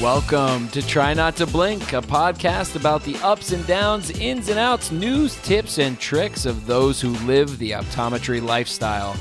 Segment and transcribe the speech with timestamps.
[0.00, 4.58] Welcome to Try Not to Blink, a podcast about the ups and downs, ins and
[4.58, 9.14] outs, news, tips, and tricks of those who live the optometry lifestyle.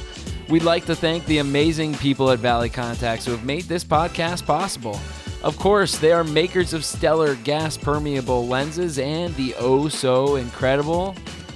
[0.47, 4.45] We'd like to thank the amazing people at Valley Contax who have made this podcast
[4.45, 4.97] possible.
[5.43, 11.13] Of course, they are makers of stellar gas permeable lenses and the oh so incredible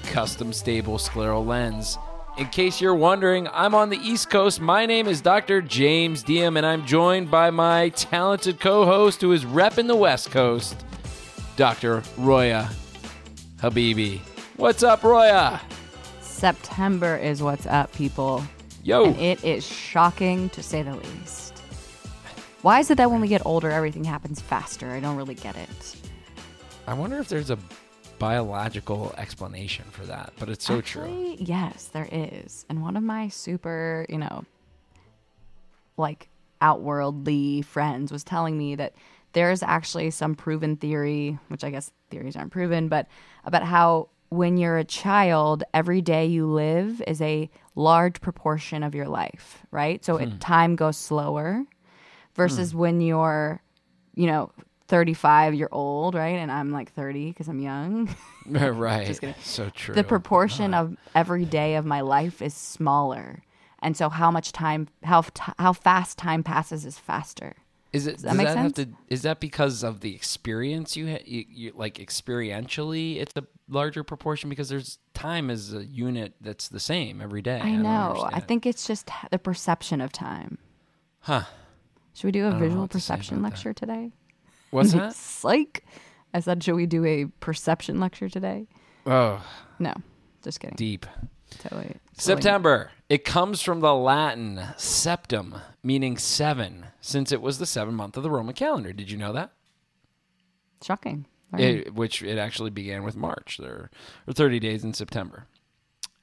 [0.07, 1.97] custom stable scleral lens.
[2.35, 4.59] In case you're wondering, I'm on the East Coast.
[4.59, 5.61] My name is Dr.
[5.61, 10.31] James Diem, and I'm joined by my talented co host who is repping the West
[10.31, 10.83] Coast,
[11.57, 12.01] Dr.
[12.17, 12.71] Roya
[13.57, 14.19] Habibi.
[14.57, 15.61] What's up, Roya?
[16.21, 18.43] September is what's up, people.
[18.83, 19.05] Yo.
[19.05, 21.59] And it is shocking to say the least.
[22.63, 24.89] Why is it that when we get older, everything happens faster?
[24.89, 25.95] I don't really get it.
[26.87, 27.59] I wonder if there's a
[28.19, 31.35] biological explanation for that, but it's so true.
[31.39, 32.65] Yes, there is.
[32.69, 34.45] And one of my super, you know,
[35.97, 36.29] like
[36.61, 38.93] outworldly friends was telling me that
[39.33, 43.07] there's actually some proven theory, which I guess theories aren't proven, but
[43.45, 48.95] about how when you're a child, every day you live is a large proportion of
[48.95, 50.03] your life, right?
[50.03, 50.37] So it, hmm.
[50.39, 51.65] time goes slower
[52.35, 52.77] versus hmm.
[52.77, 53.61] when you're,
[54.15, 54.51] you know,
[54.93, 56.37] 35 year old, right?
[56.37, 58.15] And I'm like 30 because I'm young.
[58.45, 59.07] right.
[59.07, 59.33] Just kidding.
[59.41, 59.95] So true.
[59.95, 63.41] the proportion of every day of my life is smaller
[63.79, 67.55] and so how much time how t- how fast time passes is faster
[67.91, 68.13] Is it?
[68.13, 68.73] Does that that, make have sense?
[68.75, 68.87] to?
[69.07, 73.17] Is that because of the experience you, ha- you, you like experientially?
[73.17, 77.59] It's a larger proportion because there's time as a unit that's the same every day.
[77.63, 80.59] i don't know i think it's just the perception of time
[81.21, 81.45] Huh?
[82.13, 83.55] should we do a visual what to say perception about that.
[83.55, 84.11] lecture today
[84.73, 85.13] What's that?
[85.15, 85.85] psych
[86.33, 88.67] i said should we do a perception lecture today
[89.05, 89.43] Oh,
[89.79, 89.93] no
[90.43, 91.05] just kidding deep.
[91.59, 92.91] totally totally- September.
[93.09, 98.23] It comes from the Latin septum, meaning seven, since it was the seventh month of
[98.23, 98.91] the Roman calendar.
[98.93, 99.51] Did you know that?
[100.83, 101.25] shocking
[101.57, 103.57] it, which it actually began with March.
[103.59, 103.91] There
[104.27, 105.45] are 30 days in September.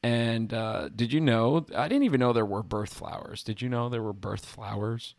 [0.03, 1.65] And uh, did you know?
[1.77, 3.43] I didn't even know there were birth flowers.
[3.44, 5.15] Did you know there were birth flowers?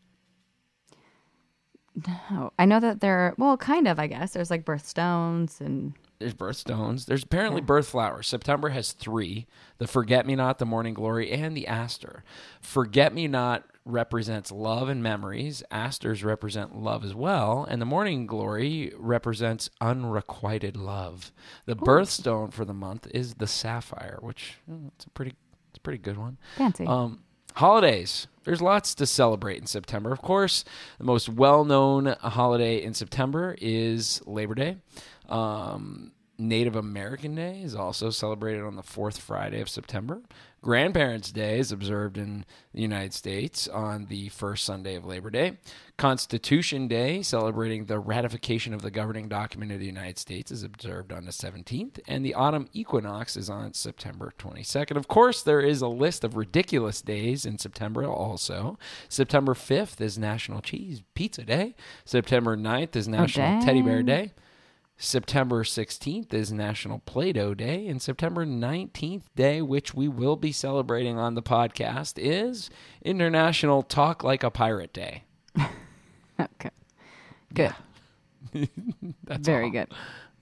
[2.31, 5.94] Oh, i know that there are well kind of i guess there's like birthstones and
[6.19, 7.06] There's birthstones.
[7.06, 8.28] There's apparently birth flowers.
[8.28, 9.47] September has three
[9.79, 12.24] the forget me not, the morning glory, and the aster.
[12.62, 15.63] Forget me not represents love and memories.
[15.72, 17.66] Asters represent love as well.
[17.68, 21.31] And the morning glory represents unrequited love.
[21.66, 25.34] The birthstone for the month is the sapphire, which mm, it's a pretty
[25.69, 26.38] it's a pretty good one.
[26.56, 27.23] fancy Um,
[27.56, 28.28] holidays.
[28.44, 30.12] There's lots to celebrate in September.
[30.12, 30.63] Of course,
[30.97, 34.78] the most well known holiday in September is Labor Day.
[35.29, 40.22] Um, Native American Day is also celebrated on the fourth Friday of September.
[40.63, 45.57] Grandparents' Day is observed in the United States on the first Sunday of Labor Day.
[45.97, 51.11] Constitution Day, celebrating the ratification of the governing document of the United States, is observed
[51.11, 51.99] on the 17th.
[52.07, 54.97] And the autumn equinox is on September 22nd.
[54.97, 58.78] Of course, there is a list of ridiculous days in September also.
[59.09, 61.73] September 5th is National Cheese Pizza Day.
[62.05, 64.03] September 9th is National oh, Teddy Bear.
[64.03, 64.31] Day.
[65.03, 70.51] September 16th is National Play Doh Day, and September 19th day, which we will be
[70.51, 72.69] celebrating on the podcast, is
[73.03, 75.23] International Talk Like a Pirate Day.
[76.40, 76.69] okay
[77.53, 77.73] good
[79.25, 79.72] That's very all.
[79.72, 79.88] good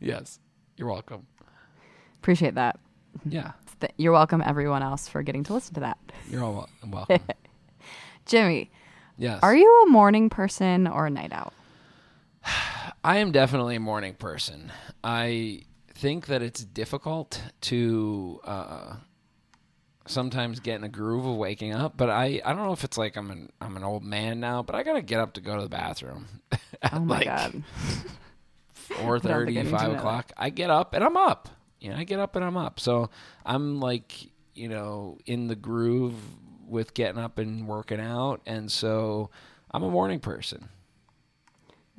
[0.01, 0.39] Yes,
[0.75, 1.25] you're welcome.
[2.21, 2.79] appreciate that
[3.25, 5.97] Yeah, Th- you're welcome everyone else for getting to listen to that
[6.29, 7.19] you're all welcome.
[8.25, 8.69] jimmy
[9.17, 11.53] Yes, Are you a morning person or a night owl?
[13.03, 14.71] I am definitely a morning person.
[15.03, 18.95] I think that it's difficult to uh,
[20.05, 22.97] sometimes get in a groove of waking up, but I, I don't know if it's
[22.97, 25.55] like I'm an I'm an old man now, but I gotta get up to go
[25.55, 26.27] to the bathroom.
[26.81, 27.63] at Oh my like god.
[28.73, 30.31] four thirty, five o'clock.
[30.37, 31.49] I get up and I'm up.
[31.79, 32.79] You know, I get up and I'm up.
[32.79, 33.09] So
[33.45, 34.13] I'm like,
[34.53, 36.15] you know, in the groove
[36.67, 39.29] with getting up and working out, and so
[39.71, 40.67] I'm a morning person.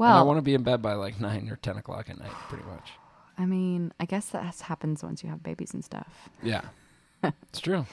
[0.09, 2.33] And I want to be in bed by like nine or ten o'clock at night,
[2.49, 2.91] pretty much.
[3.39, 6.29] I mean, I guess that happens once you have babies and stuff.
[6.43, 6.63] Yeah,
[7.23, 7.87] it's true.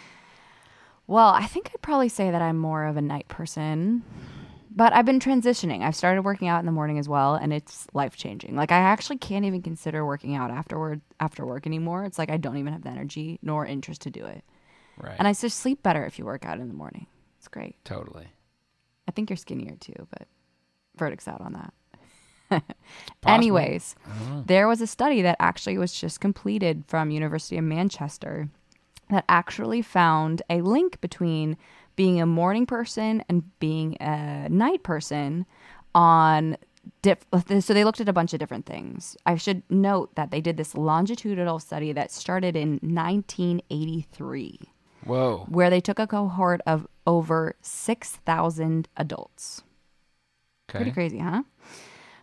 [1.07, 4.03] Well, I think I'd probably say that I'm more of a night person.
[4.69, 5.81] But I've been transitioning.
[5.81, 8.55] I've started working out in the morning as well, and it's life changing.
[8.55, 12.03] Like I actually can't even consider working out afterward after work anymore.
[12.03, 14.43] It's like I don't even have the energy nor interest to do it.
[14.97, 15.15] Right.
[15.17, 17.07] And I just sleep better if you work out in the morning.
[17.39, 17.75] It's great.
[17.85, 18.27] totally.
[19.07, 20.27] I think you're skinnier too, but
[20.95, 21.73] verdict's out on that.
[23.25, 24.43] Anyways, mm-hmm.
[24.45, 28.49] there was a study that actually was just completed from University of Manchester
[29.09, 31.57] that actually found a link between
[31.95, 35.45] being a morning person and being a night person
[35.95, 36.57] on
[37.01, 37.25] diff-
[37.59, 39.17] so they looked at a bunch of different things.
[39.25, 44.59] I should note that they did this longitudinal study that started in 1983,
[45.05, 45.45] Whoa.
[45.49, 49.63] where they took a cohort of over 6,000 adults.
[50.69, 50.79] Okay.
[50.79, 51.43] Pretty crazy, huh?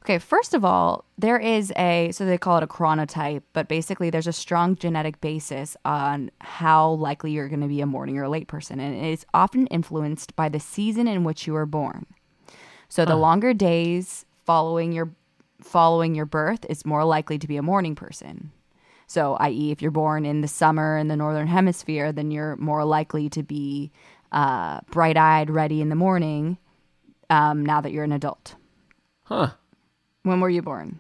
[0.04, 4.10] Okay, first of all, there is a so they call it a chronotype, but basically
[4.10, 8.24] there's a strong genetic basis on how likely you're going to be a morning or
[8.24, 11.64] a late person, and it is often influenced by the season in which you were
[11.64, 12.04] born.
[12.90, 15.14] So the longer days following your
[15.62, 18.52] following your birth is more likely to be a morning person.
[19.06, 22.84] So, i.e., if you're born in the summer in the northern hemisphere, then you're more
[22.84, 23.90] likely to be
[24.32, 26.58] uh, bright-eyed, ready in the morning.
[27.30, 28.54] Um, now that you're an adult.
[29.24, 29.52] Huh.
[30.24, 30.98] When were you born?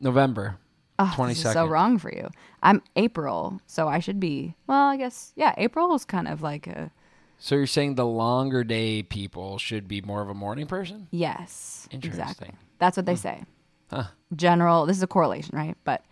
[0.00, 0.58] November.
[0.98, 2.28] Oh, Twenty this is so wrong for you.
[2.62, 4.54] I'm April, so I should be.
[4.66, 5.54] Well, I guess yeah.
[5.58, 6.90] April is kind of like a
[7.38, 11.08] So you're saying the longer day people should be more of a morning person?
[11.10, 11.88] yes.
[11.90, 12.20] Interesting.
[12.20, 12.50] Exactly.
[12.78, 13.18] That's what they hmm.
[13.18, 13.44] say.
[13.90, 14.04] Huh.
[14.34, 14.86] General.
[14.86, 15.76] This is a correlation, right?
[15.84, 16.04] But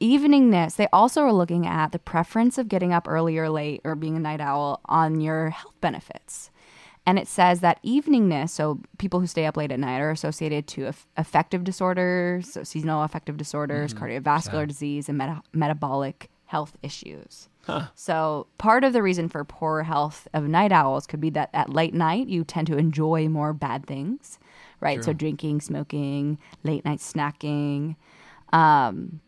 [0.00, 0.76] eveningness.
[0.76, 4.16] They also are looking at the preference of getting up early or late or being
[4.16, 6.50] a night owl on your health benefits.
[7.06, 10.66] And it says that eveningness, so people who stay up late at night, are associated
[10.68, 17.48] to aff- affective disorders, so seasonal affective disorders, cardiovascular disease, and meta- metabolic health issues.
[17.94, 21.68] So, part of the reason for poor health of night owls could be that at
[21.70, 24.38] late night you tend to enjoy more bad things,
[24.80, 24.98] right?
[25.02, 27.96] So, drinking, smoking, late night snacking.
[28.52, 29.20] Um,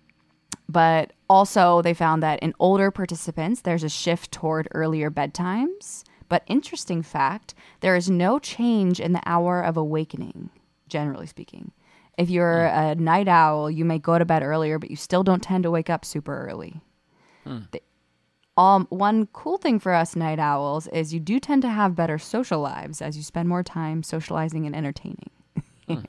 [0.69, 6.05] but also, they found that in older participants, there's a shift toward earlier bedtimes.
[6.29, 10.51] But interesting fact, there is no change in the hour of awakening,
[10.89, 11.73] generally speaking.
[12.19, 12.77] If you're hmm.
[12.79, 15.71] a night owl, you may go to bed earlier, but you still don't tend to
[15.71, 16.81] wake up super early.
[17.45, 17.61] Hmm.
[17.71, 17.83] The-
[18.57, 22.19] um, one cool thing for us night owls is you do tend to have better
[22.19, 25.31] social lives as you spend more time socializing and entertaining.
[25.87, 26.01] Hmm.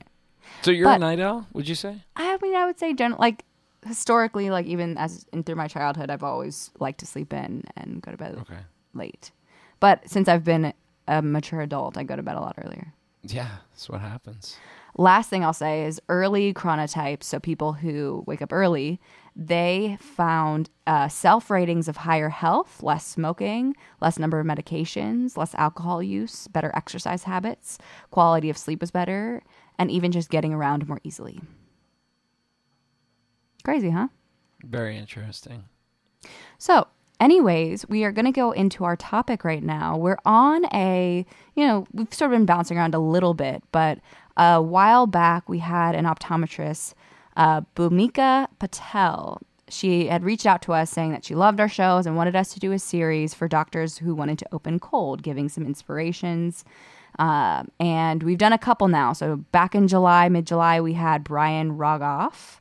[0.62, 2.02] So you're But- a night owl, would you say?
[2.16, 3.44] I mean, I would say, gen- like
[3.86, 8.02] historically, like even as in through my childhood, I've always liked to sleep in and
[8.02, 8.58] go to bed Okay.
[8.92, 9.30] late.
[9.80, 10.72] But since I've been
[11.08, 12.92] a mature adult, I go to bed a lot earlier.
[13.22, 14.56] Yeah, that's what happens.
[14.96, 19.00] Last thing I'll say is early chronotypes, so people who wake up early,
[19.36, 25.54] they found uh, self ratings of higher health, less smoking, less number of medications, less
[25.54, 27.78] alcohol use, better exercise habits,
[28.10, 29.42] quality of sleep was better,
[29.78, 31.40] and even just getting around more easily.
[33.62, 34.08] Crazy, huh?
[34.64, 35.64] Very interesting.
[36.58, 36.88] So,
[37.20, 39.96] anyways, we are going to go into our topic right now.
[39.96, 41.24] We're on a,
[41.54, 43.98] you know, we've sort of been bouncing around a little bit, but
[44.36, 46.94] a while back we had an optometrist,
[47.36, 49.40] uh, Bhumika Patel.
[49.68, 52.52] She had reached out to us saying that she loved our shows and wanted us
[52.54, 56.64] to do a series for doctors who wanted to open cold, giving some inspirations.
[57.18, 59.12] Um, and we've done a couple now.
[59.12, 62.59] So back in July, mid July, we had Brian Rogoff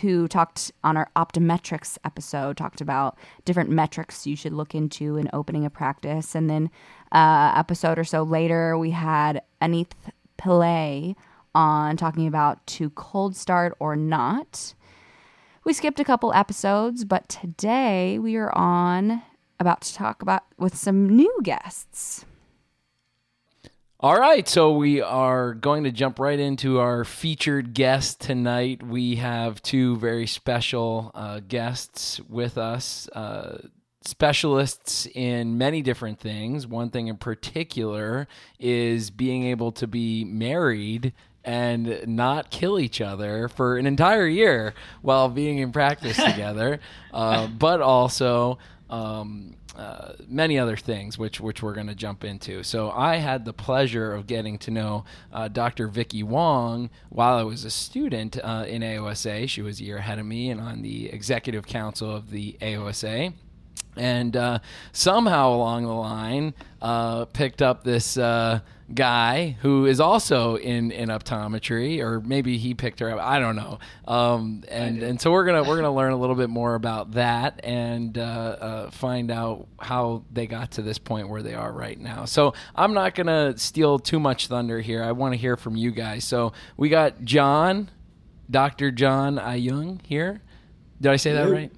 [0.00, 5.28] who talked on our optometrics episode talked about different metrics you should look into in
[5.32, 6.34] opening a practice.
[6.34, 6.70] And then
[7.12, 9.92] uh episode or so later we had anith
[10.38, 11.16] pillay
[11.54, 14.74] on talking about to cold start or not.
[15.64, 19.22] We skipped a couple episodes but today we are on
[19.58, 22.24] about to talk about with some new guests
[24.02, 28.82] All right, so we are going to jump right into our featured guest tonight.
[28.82, 33.58] We have two very special uh, guests with us, uh,
[34.00, 36.66] specialists in many different things.
[36.66, 38.26] One thing in particular
[38.58, 41.12] is being able to be married
[41.44, 46.80] and not kill each other for an entire year while being in practice together,
[47.12, 48.56] uh, but also.
[48.88, 52.62] Um, uh, many other things, which which we're going to jump into.
[52.62, 55.88] So I had the pleasure of getting to know uh, Dr.
[55.88, 59.48] Vicky Wong while I was a student uh, in AOSA.
[59.48, 63.32] She was a year ahead of me and on the executive council of the AOSA.
[63.96, 64.60] And uh,
[64.92, 68.16] somehow along the line, uh, picked up this
[68.94, 73.20] guy who is also in, in optometry, or maybe he picked her up.
[73.20, 73.78] I don't know.
[74.06, 77.64] Um, and and so we're gonna we're gonna learn a little bit more about that
[77.64, 81.98] and uh, uh, find out how they got to this point where they are right
[81.98, 82.24] now.
[82.24, 85.02] So I'm not gonna steal too much thunder here.
[85.02, 86.24] I want to hear from you guys.
[86.24, 87.90] So we got John,
[88.50, 88.90] Dr.
[88.90, 90.40] John Ayung here.
[91.00, 91.72] Did I say that right?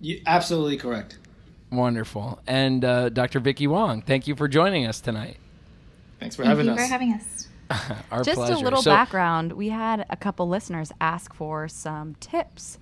[0.00, 1.18] You, absolutely correct.
[1.72, 2.40] Wonderful.
[2.46, 3.40] And uh, Dr.
[3.40, 5.38] Vicky Wong, thank you for joining us tonight.
[6.20, 6.78] Thanks for Thank having you us.
[6.78, 7.48] for having us.
[8.10, 8.54] Our Just pleasure.
[8.54, 9.52] a little So- background.
[9.52, 12.78] We had a couple listeners ask for some tips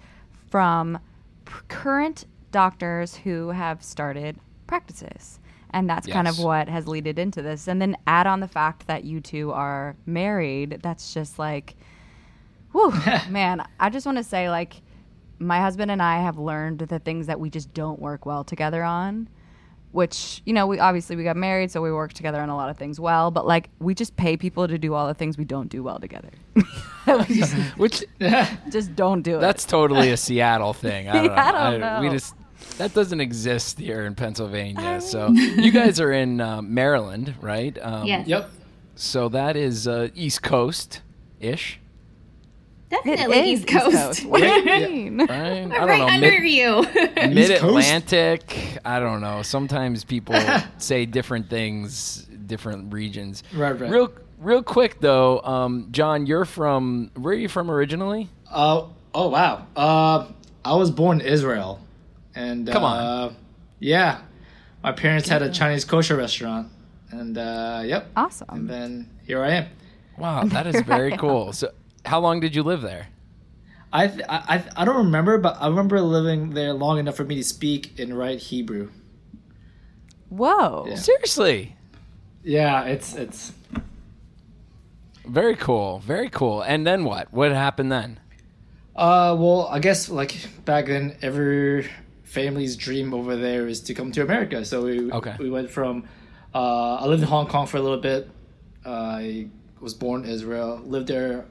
[0.50, 0.98] from
[1.44, 5.40] p- current doctors who have started practices.
[5.70, 7.66] And that's kind of what has leaded into this.
[7.66, 10.78] And then add on the fact that you two are married.
[10.82, 11.74] That's just like
[12.72, 12.92] Whew,
[13.28, 14.82] man, I just want to say, like,
[15.38, 18.82] my husband and I have learned the things that we just don't work well together
[18.82, 19.28] on.
[19.94, 22.68] Which you know, we obviously we got married, so we work together on a lot
[22.68, 23.30] of things well.
[23.30, 26.00] But like, we just pay people to do all the things we don't do well
[26.00, 26.30] together.
[27.28, 28.04] just, Which
[28.70, 29.40] just don't do it.
[29.40, 31.08] that's totally a Seattle thing.
[31.08, 31.34] I don't know.
[31.34, 32.12] I don't We know.
[32.12, 32.34] just
[32.78, 35.00] that doesn't exist here in Pennsylvania.
[35.00, 37.78] So you guys are in uh, Maryland, right?
[37.80, 38.26] Um, Yes.
[38.26, 38.50] Yep.
[38.96, 41.02] So that is uh, East Coast
[41.40, 41.78] ish.
[42.90, 44.24] It Definitely is East Coast.
[44.26, 44.88] What do you Yeah.
[44.88, 45.18] mean?
[45.18, 45.28] Right?
[45.30, 46.06] I don't right know.
[46.06, 46.86] under Mid- you.
[47.34, 48.78] Mid Atlantic.
[48.84, 49.42] I don't know.
[49.42, 50.36] Sometimes people
[50.78, 53.42] say different things, different regions.
[53.54, 53.90] Right, right.
[53.90, 57.10] Real, real quick though, um, John, you're from.
[57.16, 58.28] Where are you from originally?
[58.50, 59.66] Uh, oh wow.
[59.74, 60.28] Uh,
[60.64, 61.80] I was born in Israel,
[62.34, 62.96] and Come on.
[62.98, 63.32] uh,
[63.80, 64.20] yeah,
[64.82, 66.68] my parents had a Chinese kosher restaurant,
[67.10, 68.66] and uh, yep, and Awesome.
[68.66, 69.66] then here I am.
[70.16, 71.52] Wow, that is very cool.
[71.52, 71.70] So,
[72.04, 73.08] how long did you live there?
[73.92, 74.36] I, th- I
[74.76, 77.98] I- I don't remember, but I remember living there long enough for me to speak
[77.98, 78.90] and write Hebrew.
[80.28, 80.86] Whoa.
[80.88, 80.96] Yeah.
[80.96, 81.76] Seriously,
[82.42, 83.52] Yeah, it's it's
[85.26, 86.62] very cool, very cool.
[86.62, 87.32] And then what?
[87.32, 88.20] What happened then?
[88.96, 90.34] Uh, well, I guess like
[90.64, 91.88] back then, every
[92.24, 94.64] family's dream over there is to come to America.
[94.64, 95.36] So we Okay.
[95.38, 96.04] we went from.
[96.54, 98.28] Uh, I lived in Hong Kong for a little bit.
[98.84, 99.48] I
[99.80, 100.80] was born in Israel.
[100.84, 101.46] Lived there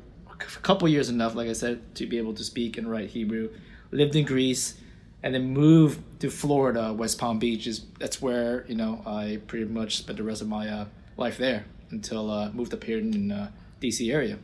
[0.46, 3.50] a couple years enough, like I said, to be able to speak and write Hebrew.
[3.92, 4.76] Lived in Greece,
[5.22, 7.68] and then moved to Florida, West Palm Beach.
[7.68, 10.86] Is that's where you know I pretty much spent the rest of my uh,
[11.18, 14.38] life there until uh, moved up here in uh, DC area.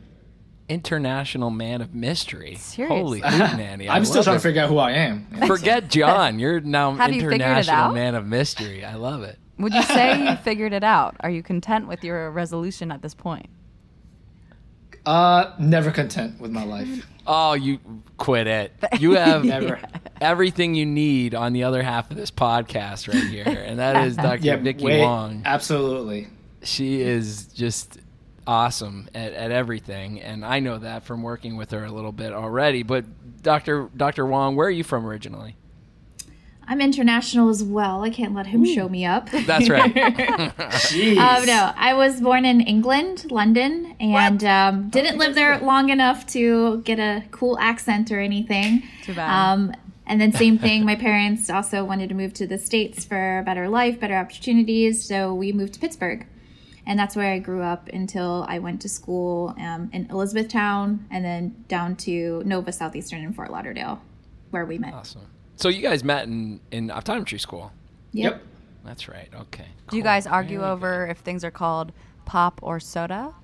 [0.68, 2.54] International man of mystery.
[2.54, 2.96] Seriously.
[2.96, 3.88] Holy hootenanny!
[3.88, 4.38] I I'm still trying it.
[4.38, 5.26] to figure out who I am.
[5.46, 6.38] Forget John.
[6.38, 7.94] You're now Have you figured it international out?
[7.94, 8.84] man of mystery.
[8.84, 9.36] I love it.
[9.58, 11.16] Would you say you figured it out?
[11.20, 13.50] Are you content with your resolution at this point?
[15.06, 17.06] Uh, never content with my life.
[17.26, 17.78] Oh, you
[18.16, 18.72] quit it.
[18.98, 19.80] You have Never.
[20.20, 24.16] everything you need on the other half of this podcast right here, and that is
[24.16, 24.42] Dr.
[24.42, 25.42] Yeah, Vicky wait, Wong.
[25.44, 26.28] Absolutely.
[26.62, 27.98] She is just
[28.46, 32.32] awesome at, at everything, and I know that from working with her a little bit
[32.32, 32.82] already.
[32.82, 33.04] But
[33.42, 33.88] Dr.
[33.96, 34.26] Dr.
[34.26, 35.56] Wong, where are you from originally?
[36.70, 38.04] I'm international as well.
[38.04, 39.28] I can't let him show me up.
[39.28, 39.92] That's right.
[40.86, 41.16] Jeez.
[41.18, 46.28] Um, no, I was born in England, London, and um, didn't live there long enough
[46.28, 48.84] to get a cool accent or anything.
[49.02, 49.52] Too bad.
[49.52, 49.74] Um,
[50.06, 50.84] and then same thing.
[50.84, 55.04] My parents also wanted to move to the states for a better life, better opportunities.
[55.04, 56.24] So we moved to Pittsburgh,
[56.86, 61.24] and that's where I grew up until I went to school um, in Elizabethtown, and
[61.24, 64.00] then down to Nova Southeastern in Fort Lauderdale,
[64.50, 64.94] where we met.
[64.94, 65.22] awesome.
[65.60, 67.70] So you guys met in, in optometry school.
[68.12, 68.42] Yep.
[68.84, 69.28] That's right.
[69.34, 69.66] Okay.
[69.90, 70.08] Do you cool.
[70.10, 71.92] guys argue Very over if things are called
[72.24, 73.34] pop or soda?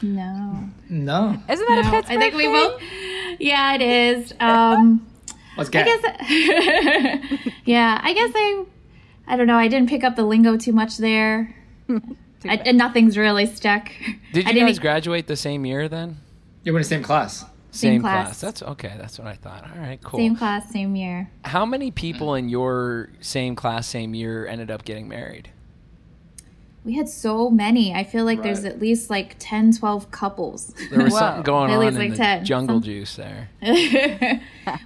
[0.00, 1.42] No, No.
[1.50, 2.52] Isn't that a No, Pittsburgh I think we thing?
[2.52, 2.82] both.
[3.40, 4.32] Yeah, it is.
[4.38, 5.04] Um,
[5.56, 5.86] Let's I get.
[5.86, 7.50] guess.
[7.64, 8.64] yeah, I guess I.
[9.26, 9.56] I don't know.
[9.58, 11.54] I didn't pick up the lingo too much there,
[11.88, 12.00] Too
[12.48, 13.90] I, and nothing's really stuck.
[14.32, 16.18] Did I you didn't guys e- graduate the same year then?
[16.62, 17.44] You were in the same class.
[17.70, 18.40] Same class.
[18.40, 18.94] That's okay.
[18.98, 19.64] That's what I thought.
[19.64, 20.18] All right, cool.
[20.18, 21.30] Same class, same year.
[21.44, 25.50] How many people in your same class, same year ended up getting married?
[26.84, 27.92] We had so many.
[27.92, 30.72] I feel like there's at least like 10, 12 couples.
[30.90, 31.18] There was Whoa.
[31.18, 32.44] something going At on least in like the 10.
[32.46, 33.50] jungle Some- juice there.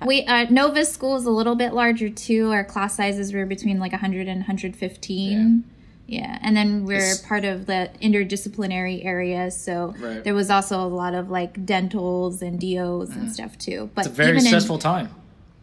[0.07, 2.51] we uh, Nova school is a little bit larger too.
[2.51, 5.31] Our class sizes were between like 100 and 115.
[5.31, 5.72] Yeah,
[6.21, 10.23] and then we're It's- part of the interdisciplinary area, so Right.
[10.25, 13.33] there was also a lot of like dentals and DOs and mm.
[13.33, 13.91] stuff too.
[13.95, 15.09] But It's a very even in- stressful time.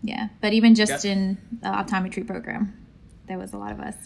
[0.04, 1.12] Yeah, but even just Yeah.
[1.12, 2.74] in the optometry program,
[3.28, 3.96] there was a lot of us.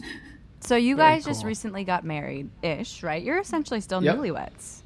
[0.66, 3.22] So you Very guys just recently got married ish, right?
[3.22, 4.16] You're essentially still Yep.
[4.16, 4.80] newlyweds.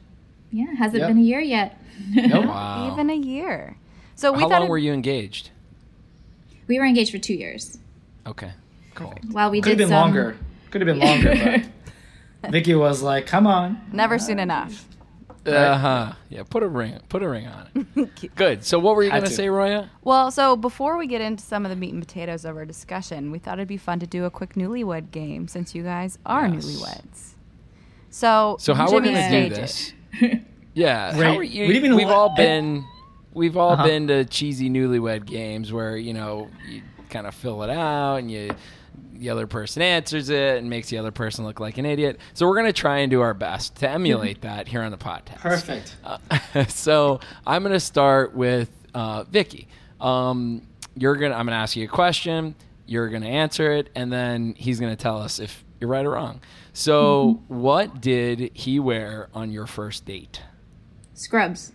[0.52, 1.08] Yeah, hasn't Yep.
[1.10, 1.80] been a year yet.
[2.16, 2.46] Nope.
[2.48, 2.92] Wow.
[2.92, 3.76] Even a year.
[4.16, 5.52] So we How thought long it'd- were you engaged?
[6.68, 7.78] we were engaged for two years.
[8.26, 8.52] Okay.
[8.96, 9.14] Cool.
[9.32, 10.38] While we Could have did been some, longer.
[10.72, 11.64] Could have been longer,
[12.42, 14.86] but Vicky was like, "Come on." never soon enough.
[15.46, 16.14] Uh huh.
[16.30, 16.44] Yeah.
[16.44, 17.00] Put a ring.
[17.08, 18.32] Put a ring on it.
[18.36, 18.66] Good.
[18.66, 19.90] So what were you gonna say, Roya?
[20.04, 23.32] Well, so before we get into some of the meat and potatoes of our discussion,
[23.32, 26.48] we thought it'd be fun to do a quick newlywed game since you guys are
[26.50, 26.66] Yes.
[26.66, 27.34] newlyweds.
[28.10, 29.94] So, So how we're Jimmy gonna do this?
[30.74, 31.14] Yeah.
[31.14, 31.38] How Right.
[31.38, 32.84] are you, We didn't even we've all been.
[33.34, 33.86] We've all Uh-huh.
[33.86, 38.30] been to cheesy newlywed games where you know you kind of fill it out and
[38.30, 38.52] you.
[39.14, 42.20] The other person answers it and makes the other person look like an idiot.
[42.34, 45.38] So we're gonna try and do our best to emulate that here on the podcast.
[45.40, 45.96] Perfect.
[46.04, 46.18] Uh,
[46.68, 49.68] so I'm going to start with uh, Vicky.
[50.00, 50.62] Um,
[50.96, 51.34] you're gonna.
[51.36, 52.56] I'm going to ask you a question.
[52.86, 56.06] You're going to answer it, and then he's going to tell us if you're right
[56.06, 56.42] or wrong.
[56.74, 60.42] So, what did he wear on your first date?
[61.14, 61.74] Scrubs.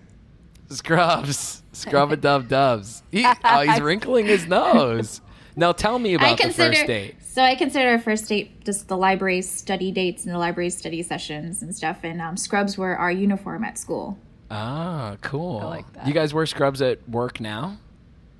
[0.70, 1.62] Scrubs.
[1.72, 3.02] Scrub a dub dubs.
[3.10, 5.20] He, oh, he's wrinkling his nose.
[5.54, 7.16] Now tell me about I the first date.
[7.22, 11.02] so I consider a first date just the library study dates and the library study
[11.02, 11.98] sessions and stuff.
[12.04, 14.18] And um, scrubs were our uniform at school.
[14.50, 15.60] Ah, cool.
[15.60, 16.06] I like that.
[16.06, 17.78] You guys wear scrubs at work now?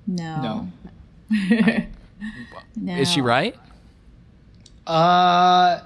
[0.07, 0.69] No, No.
[1.31, 1.83] no.
[2.95, 3.57] Is she right?
[4.87, 5.81] Uh,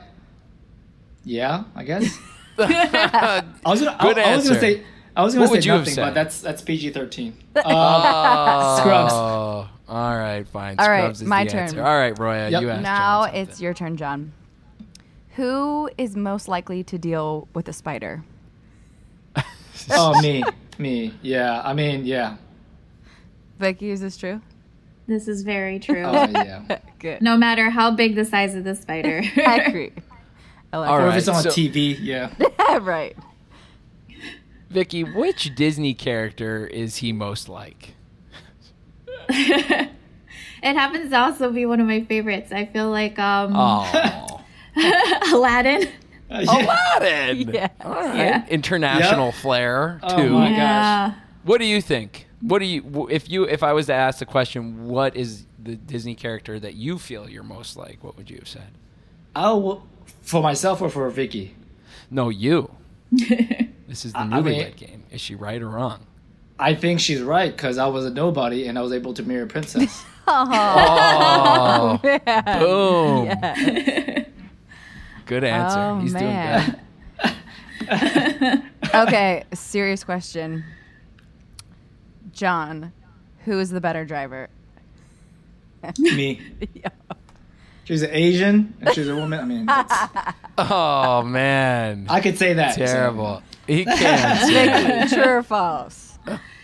[1.25, 2.18] yeah, I guess.
[2.59, 4.83] I was gonna, Good I, I was gonna say.
[5.14, 7.35] I was gonna What would say you nothing, but that's that's PG thirteen.
[7.56, 9.71] Oh, Scrubs.
[9.88, 10.76] All right, fine.
[10.78, 11.61] All right, Scrubs is my the turn.
[11.61, 11.83] answer.
[11.85, 12.62] All right, Roya, Yep.
[12.62, 14.33] you asked now John it's your turn, John.
[15.37, 18.25] Who is most likely to deal with a spider?
[19.90, 20.43] oh, me,
[20.78, 21.12] me.
[21.23, 22.37] Yeah, I mean, yeah.
[23.59, 24.40] Vicky, is this true?
[25.07, 26.02] This is very true.
[26.05, 26.78] Oh, yeah.
[26.99, 27.21] Good.
[27.23, 29.23] no matter how big the size of the spider.
[29.37, 29.93] I agree.
[30.73, 32.31] I like All Or if it's on so- TV, yeah.
[32.38, 32.81] that.
[32.83, 33.16] right.
[34.71, 37.95] Vicky, which Disney character is he most like?
[40.62, 42.52] it happens to also be one of my favorites.
[42.52, 44.40] I feel like um, Oh,
[45.33, 45.88] Aladdin.
[46.30, 46.64] Uh, yeah.
[46.99, 47.49] Aladdin.
[47.54, 47.71] Yes.
[47.85, 48.16] All right.
[48.16, 48.47] Yeah.
[48.49, 49.35] International Yep.
[49.35, 50.30] flair Oh too.
[50.30, 51.14] my Yeah.
[51.45, 52.26] What do you think?
[52.40, 55.76] What do you if you if I was to ask the question, what is the
[55.76, 58.02] Disney character that you feel you're most like?
[58.02, 58.73] What would you have said?
[59.35, 59.87] I'll
[60.23, 61.54] for myself or for Vicky.
[62.11, 62.71] No, you.
[63.11, 65.04] This is the I- I mean- game.
[65.11, 66.06] Is she right or wrong?
[66.58, 69.42] I think she's right because I was a nobody and I was able to marry
[69.42, 70.04] a princess.
[70.28, 72.58] Oh, Yeah.
[72.58, 73.26] boom!
[73.26, 74.25] Yeah.
[75.25, 75.78] Good answer.
[75.78, 76.80] Oh, He's man.
[77.20, 77.32] doing
[77.88, 78.62] good.
[78.94, 80.64] okay, serious question.
[82.32, 82.92] John,
[83.44, 84.48] who is the better driver?
[85.98, 86.40] Me.
[87.84, 89.38] She's an Asian and she's a woman.
[89.38, 92.75] I mean, that's, Oh man, I could say that.
[92.75, 93.42] so- terrible.
[93.69, 95.08] He can't.
[95.10, 96.05] say true or false?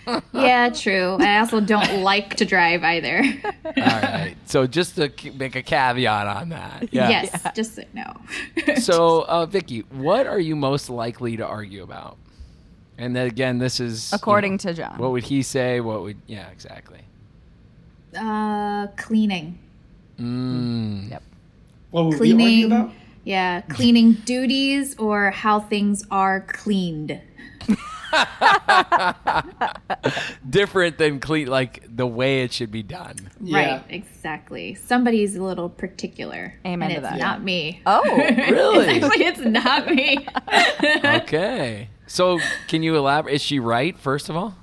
[0.33, 1.17] Yeah, true.
[1.21, 3.23] I also don't like to drive either.
[3.65, 4.35] All right.
[4.47, 6.89] So just to make a caveat on that.
[6.93, 7.09] Yeah.
[7.09, 8.13] Yes, just so- no.
[8.77, 12.17] So, uh, Vicky, what are you most likely to argue about?
[12.99, 14.99] And then again, this is you According know, to John.
[14.99, 15.81] What would he say?
[15.81, 16.17] What would?
[16.27, 17.01] Yeah, exactly.
[18.19, 19.59] uh, cleaning.
[20.19, 21.11] Mm.
[21.11, 21.23] Yep.
[21.91, 22.73] What would we argue Cleaning.
[22.73, 22.91] about?
[23.25, 27.21] Yeah, cleaning duties or how things are cleaned.
[30.49, 33.17] Different than clean, like the way it should be done.
[33.41, 33.57] Yeah.
[33.77, 34.75] Right, exactly.
[34.75, 36.55] Somebody's a little particular.
[36.67, 37.19] Amen and to it's that.
[37.19, 37.81] not me.
[37.87, 39.01] Oh, Really?
[39.03, 40.27] Actually, it's not me.
[41.23, 41.89] okay.
[42.07, 43.35] So, can you elaborate?
[43.35, 43.99] Is she right?
[43.99, 44.55] First of all.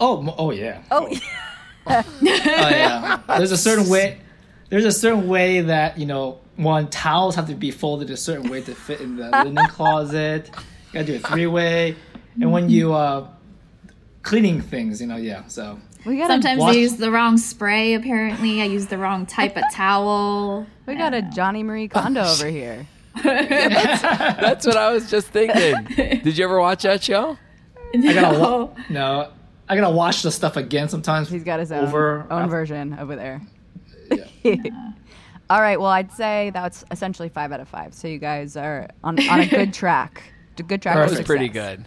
[0.00, 0.82] Oh, oh yeah.
[0.90, 1.08] oh,
[1.86, 2.02] oh.
[2.18, 3.20] oh yeah.
[3.28, 4.18] There's a certain way.
[4.68, 6.38] There's a certain way that you know.
[6.56, 10.50] One towels have to be folded a certain way to fit in the linen closet.
[10.52, 11.96] You gotta do a three way,
[12.40, 13.28] and when you uh,
[14.22, 15.46] cleaning things, you know, yeah.
[15.48, 18.60] So we got Sometimes Wash- I use the wrong spray, apparently.
[18.62, 20.66] I use the wrong type of towel.
[20.86, 22.86] we got a Johnny Marie Kondo over here.
[23.22, 25.84] That's what I was just thinking.
[26.22, 27.36] Did you ever watch that show?
[27.94, 28.74] I gotta wa- No.
[28.88, 29.30] no.
[29.68, 31.28] I gotta wash the stuff again sometimes.
[31.30, 33.40] He's got his own over own version over there.
[34.10, 34.56] Yeah.
[35.48, 35.78] All right.
[35.78, 37.94] Well, I'd say that's essentially five out of five.
[37.94, 40.22] So you guys are on, on a good track.
[40.58, 40.96] A good track.
[40.96, 41.86] That was pretty good.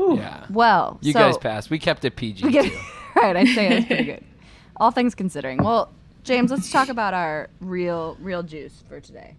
[0.00, 0.16] Whew.
[0.16, 0.46] Yeah.
[0.50, 1.68] Well, You so, guys passed.
[1.70, 2.78] We kept it PG get, too.
[3.16, 3.36] right.
[3.36, 4.24] I'd say that's pretty good.
[4.76, 5.62] All things considering.
[5.62, 5.90] Well,
[6.24, 9.36] James, let's talk about our real real juice for today.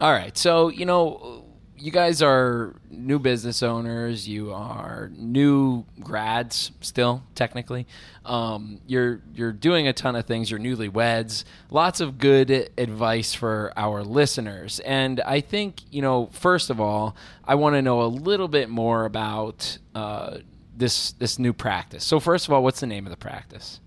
[0.00, 0.36] All right.
[0.36, 1.43] So, you know,
[1.76, 4.28] you guys are new business owners.
[4.28, 7.86] You are new grads still, technically.
[8.24, 10.50] Um, you're you're doing a ton of things.
[10.50, 11.44] You're newlyweds.
[11.70, 14.80] Lots of good advice for our listeners.
[14.80, 18.68] And I think, you know, first of all, I want to know a little bit
[18.68, 20.38] more about uh,
[20.76, 22.04] this this new practice.
[22.04, 23.80] So, first of all, what's the name of the practice?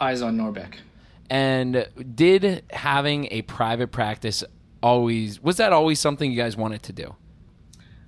[0.00, 0.74] Eyes on Norbeck.
[1.30, 4.44] And did having a private practice
[4.82, 7.14] always was that always something you guys wanted to do?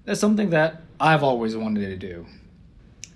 [0.05, 2.27] That's something that I've always wanted to do.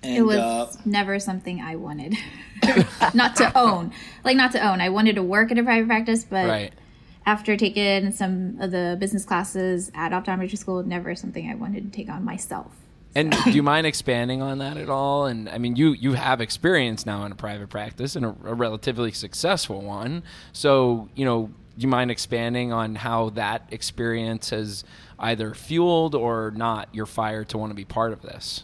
[0.01, 2.15] And, It was uh, never something I wanted.
[3.13, 3.91] not to own.
[4.23, 4.81] Like, not to own.
[4.81, 6.73] I wanted to work in a private practice, but Right.
[7.25, 11.95] after taking some of the business classes at optometry school, never something I wanted to
[11.95, 12.71] take on myself.
[13.15, 15.25] And do you mind expanding on that at all?
[15.25, 18.53] And I mean, you you have experience now in a private practice and a, a
[18.53, 20.23] relatively successful one.
[20.53, 24.83] So you know, do you mind expanding on how that experience has
[25.17, 28.63] either fueled or not your fire to want to be part of this?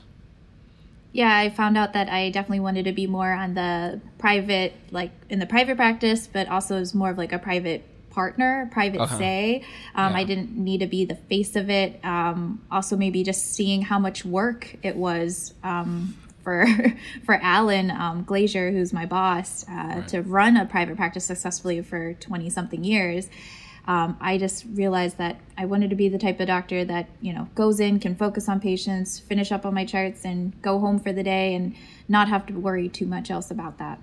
[1.13, 5.11] yeah, I found out that I definitely wanted to be more on the private, like
[5.29, 9.17] in the private practice, but also as more of like a private partner, private Uh-huh.
[9.17, 9.63] say.
[9.95, 10.19] Um, Yeah.
[10.19, 12.03] I didn't need to be the face of it.
[12.03, 16.65] Um, also, maybe just seeing how much work it was um, for
[17.25, 22.13] for Alan um, Glazier, who's my boss, uh, to run a private practice successfully for
[22.13, 23.27] twenty something years.
[23.87, 27.33] Um, I just realized that I wanted to be the type of doctor that you
[27.33, 30.99] know goes in, can focus on patients, finish up on my charts, and go home
[30.99, 31.75] for the day, and
[32.07, 33.99] not have to worry too much else about that.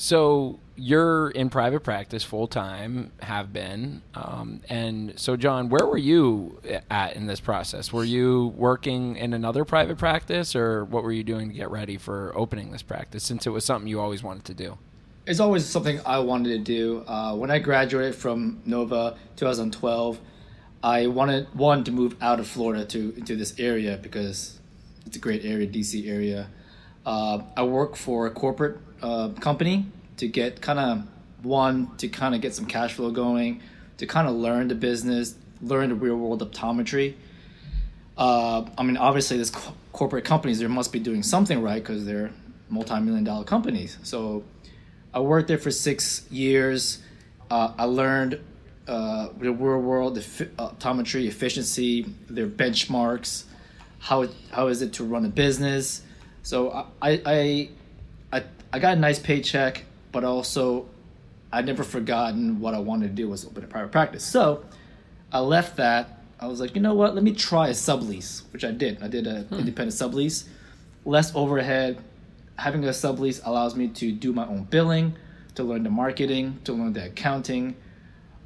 [0.00, 5.98] So you're in private practice full time, have been, um, and so John, where were
[5.98, 7.92] you at in this process?
[7.92, 11.96] Were you working in another private practice, or what were you doing to get ready
[11.96, 13.24] for opening this practice?
[13.24, 14.78] Since it was something you always wanted to do.
[15.26, 17.02] It's always something I wanted to do.
[17.08, 20.20] Uh, when I graduated from Nova 2012,
[20.80, 24.60] I wanted one to move out of Florida to into this area because
[25.06, 26.50] it's a great area, DC area.
[27.04, 31.06] Uh, I work for a corporate uh, company to get kind of
[31.44, 33.60] one to kind of get some cash flow going,
[33.98, 37.14] to kind of learn the business, learn the real world optometry.
[38.16, 42.04] Uh, I mean, obviously, this co- corporate companies there must be doing something right because
[42.04, 42.30] they're
[42.68, 43.96] multi-million dollar companies.
[44.02, 44.44] So,
[45.14, 46.98] I worked there for six years.
[47.50, 48.40] Uh, I learned
[48.88, 53.44] uh, the real world efi- optometry efficiency, their benchmarks,
[53.98, 56.02] how how is it to run a business.
[56.42, 57.68] So I I
[58.72, 60.86] I, I got a nice paycheck, but also
[61.52, 64.24] I'd never forgotten what I wanted to do was open a private practice.
[64.24, 64.64] So
[65.32, 66.20] I left that.
[66.40, 67.14] I was like, you know what?
[67.14, 69.02] Let me try a sublease, which I did.
[69.02, 70.46] I did an independent sublease,
[71.04, 71.98] less overhead.
[72.56, 75.16] Having a sublease allows me to do my own billing,
[75.56, 77.74] to learn the marketing, to learn the accounting.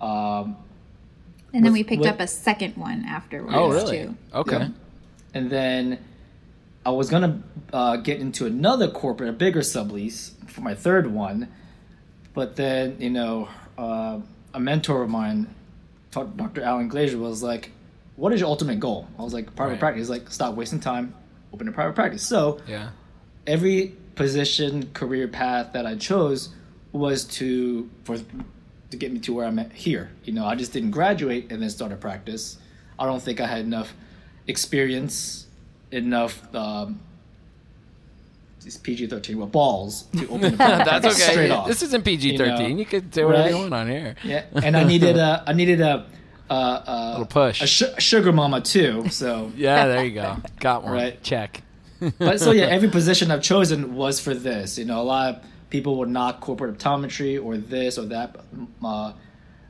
[0.00, 0.56] Um,
[1.54, 4.04] And then With- we picked with- up a second one afterwards Oh, really?
[4.04, 4.16] too.
[4.34, 4.58] Okay.
[4.58, 4.70] Yep.
[5.34, 5.98] And then
[6.84, 7.42] I was gonna
[7.72, 11.48] uh, get into another corporate, a bigger sublease for my third one,
[12.34, 14.18] but then you know uh,
[14.54, 15.54] a mentor of mine,
[16.10, 16.62] Dr.
[16.62, 17.70] Alan Glazier, was like,
[18.16, 19.80] "What is your ultimate goal?" I was like, "Private Right.
[19.80, 21.14] practice." He's like, "Stop wasting time,
[21.52, 22.90] open a private practice." So Yeah.
[23.46, 26.50] every position career path that I chose
[26.92, 28.18] was to for
[28.90, 30.10] to get me to where I'm at here.
[30.24, 32.58] You know, I just didn't graduate and then start a practice.
[32.98, 33.94] I don't think I had enough
[34.46, 35.46] experience,
[35.92, 37.00] enough um,
[38.64, 41.32] it's PG thirteen with balls to open a private That's okay.
[41.32, 41.66] straight off.
[41.66, 42.62] This isn't PG thirteen.
[42.62, 44.14] You know, You, could say whatever you want on here.
[44.22, 46.06] yeah, and I needed a I needed a
[46.48, 47.60] a, a Little push.
[47.62, 49.08] a su- sugar mama too.
[49.08, 50.36] So Yeah, there you go.
[50.60, 50.92] Got one.
[50.92, 51.22] Right.
[51.22, 51.62] Check.
[52.18, 54.78] but so yeah, every position I've chosen was for this.
[54.78, 58.36] You know, a lot of people would knock corporate optometry or this or that
[58.84, 59.12] uh,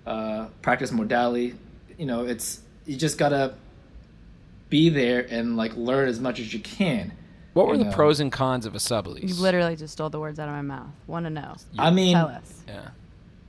[0.06, 1.54] uh, practice modality.
[1.98, 3.54] You know, it's you just gotta
[4.72, 7.12] be there and like learn as much as you can.
[7.52, 7.92] What were You the know.
[7.94, 9.28] pros and cons of a sublease?
[9.28, 10.88] You literally just stole the words out of my mouth.
[11.06, 11.54] Want to know?
[11.78, 12.62] I mean, Tell us.
[12.66, 12.88] Yeah.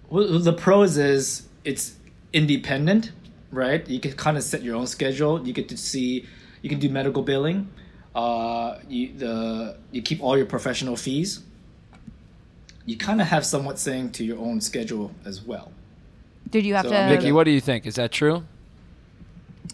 [0.10, 1.96] well, the pros is it's
[2.34, 3.14] independent,
[3.52, 3.88] right?
[3.88, 5.48] You can kind of set your own schedule.
[5.48, 6.26] You get to see,
[6.62, 7.70] you can do medical billing.
[8.14, 11.40] Uh, you the you keep all your professional fees.
[12.86, 15.72] You kind of have somewhat saying to your own schedule as well.
[16.50, 16.98] Did you have So, to?
[17.08, 17.86] Vicky, Vicky, what do you think?
[17.88, 18.44] Is that true?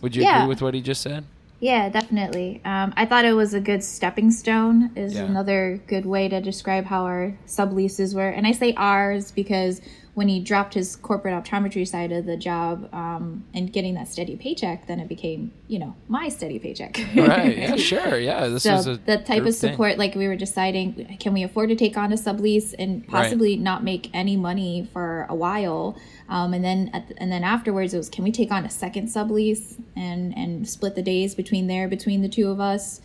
[0.02, 0.38] Would you Yeah.
[0.38, 1.26] agree with what he just said?
[1.60, 2.62] Yeah, definitely.
[2.64, 4.92] Um, I thought it was a good stepping stone.
[4.96, 5.26] Is Yeah.
[5.26, 9.82] another good way to describe how our subleases were, and I say ours because
[10.20, 14.36] when he dropped his corporate optometry side of the job um, and getting that steady
[14.36, 16.94] paycheck, then it became you know my steady paycheck.
[17.16, 17.58] Right.
[17.58, 18.20] Yeah, sure.
[18.20, 18.48] Yeah.
[18.50, 19.72] This So is the type of thing.
[19.72, 23.56] support, like we were deciding, can we afford to take on a sublease and possibly
[23.56, 27.94] not make any money for a while, um, and then at the, and then afterwards
[27.94, 31.68] it was, can we take on a second sublease and and split the days between
[31.68, 33.00] there between the two of us,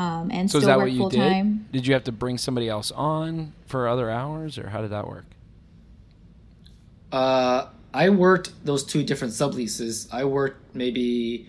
[0.00, 1.18] um, and So still is that work what you full did?
[1.18, 1.66] time.
[1.72, 5.08] Did you have to bring somebody else on for other hours, or how did that
[5.08, 5.24] work?
[7.12, 10.08] Uh, I worked those two different subleases.
[10.12, 11.46] I worked maybe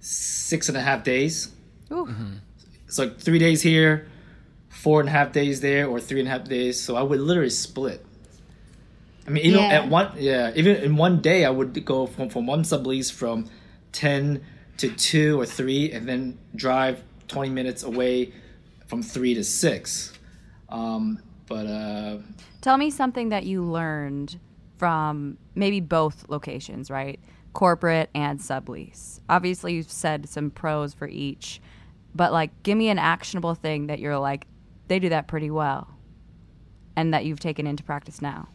[0.00, 1.52] six and a half days.
[1.92, 2.08] Ooh.
[2.86, 4.08] It's like three days here,
[4.68, 6.80] four and a half days there, or three and a half days.
[6.80, 8.04] So I would literally split.
[9.26, 9.68] I mean, even Yeah.
[9.68, 13.48] at one, yeah, even in one day, I would go from, from one sublease from
[13.92, 14.42] ten
[14.78, 18.32] to two or three, and then drive twenty minutes away
[18.86, 20.12] from three to six.
[20.68, 22.18] Um, but uh,
[22.60, 24.38] Tell me something that you learned
[24.78, 27.20] from maybe both locations, right?
[27.52, 29.20] Corporate and sublease.
[29.28, 31.60] Obviously, you've said some pros for each,
[32.14, 34.46] but like, give me an actionable thing that you're like,
[34.88, 35.88] they do that pretty well,
[36.96, 38.48] and that you've taken into practice now.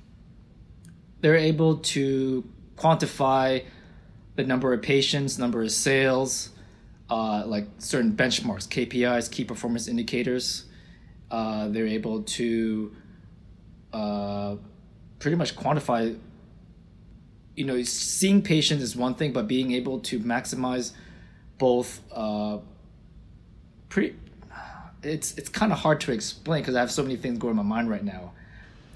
[1.21, 2.43] they're able to
[2.77, 3.63] quantify
[4.35, 6.49] the number of patients, number of sales,
[7.09, 10.65] uh, like certain benchmarks, KPIs, key performance indicators.
[11.29, 12.95] Uh, they're able to
[13.91, 14.55] uh,
[15.19, 16.17] pretty much quantify.
[17.55, 20.93] You know, seeing patients is one thing, but being able to maximize
[21.57, 22.59] both uh,
[23.89, 24.15] pretty
[25.03, 27.57] it's it's kind of hard to explain because I have so many things going in
[27.57, 28.33] my mind right now.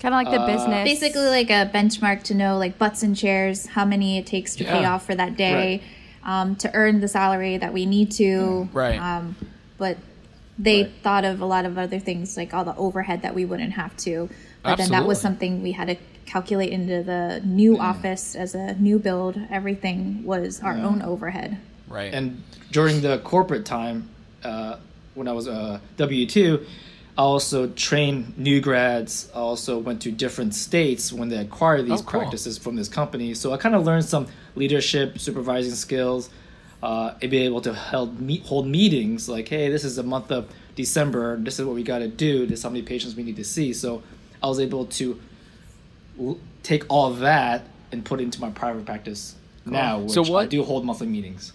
[0.01, 0.83] Kind of like the business.
[0.83, 4.65] Basically, like a benchmark to know like butts and chairs, how many it takes to
[4.65, 5.81] pay off for that day,
[6.23, 8.67] um, to earn the salary that we need to.
[8.73, 8.99] Right.
[8.99, 9.35] Um,
[9.77, 9.97] but
[10.59, 10.91] they Right.
[11.03, 13.95] thought of a lot of other things like all the overhead that we wouldn't have
[13.97, 14.29] to.
[14.61, 18.73] But then that was something we had to calculate into the new office as a
[18.75, 19.39] new build.
[19.49, 21.57] Everything was our own overhead.
[21.87, 22.13] Right.
[22.13, 24.09] And during the corporate time,
[24.43, 24.77] uh,
[25.13, 26.65] when I was uh, W two,
[27.17, 29.29] I also trained new grads.
[29.35, 32.21] I also went to different states when they acquired these Oh, cool.
[32.21, 33.35] practices from this company.
[33.35, 36.31] So I kind of learned some leadership, supervising skills,
[36.81, 40.31] uh, and be able to hold, meet, hold meetings like, hey, this is the month
[40.31, 41.37] of December.
[41.37, 42.47] This is what we got to do.
[42.47, 43.73] This is how many patients we need to see.
[43.73, 44.01] So
[44.41, 45.19] I was able to l-
[46.63, 50.47] take all that and put it into my private practice now, which So what- I
[50.47, 51.53] do hold monthly meetings.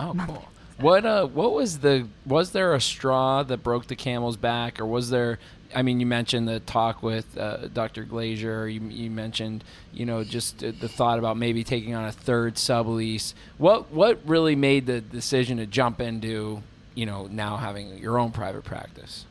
[0.00, 0.48] Oh, cool.
[0.80, 4.86] What uh, what was the was there a straw that broke the camel's back, or
[4.86, 5.40] was there?
[5.74, 8.04] I mean, you mentioned the talk with uh, Dr.
[8.04, 8.68] Glazier.
[8.68, 13.34] You, you mentioned, you know, just the thought about maybe taking on a third sublease.
[13.58, 16.62] What what really made the decision to jump into,
[16.94, 19.26] you know, now having your own private practice?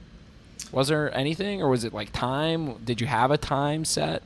[0.73, 2.73] Was there anything, or was it like time?
[2.83, 4.21] Did you have a time set?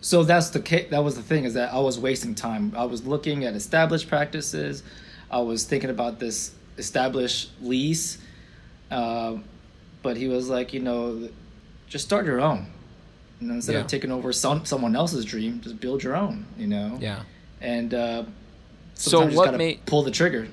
[0.00, 2.72] So that's the that was the thing is that I was wasting time.
[2.76, 4.82] I was looking at established practices.
[5.30, 8.18] I was thinking about this established lease,
[8.90, 9.44] um,
[10.02, 11.28] but he was like, you know,
[11.88, 12.66] just start your own.
[13.40, 13.80] You know, instead Yeah.
[13.80, 16.46] of taking over some someone else's dream, just build your own.
[16.56, 16.98] You know.
[17.00, 17.22] Yeah.
[17.60, 18.22] And uh,
[18.94, 20.48] So sometimes you just what made- pull the trigger?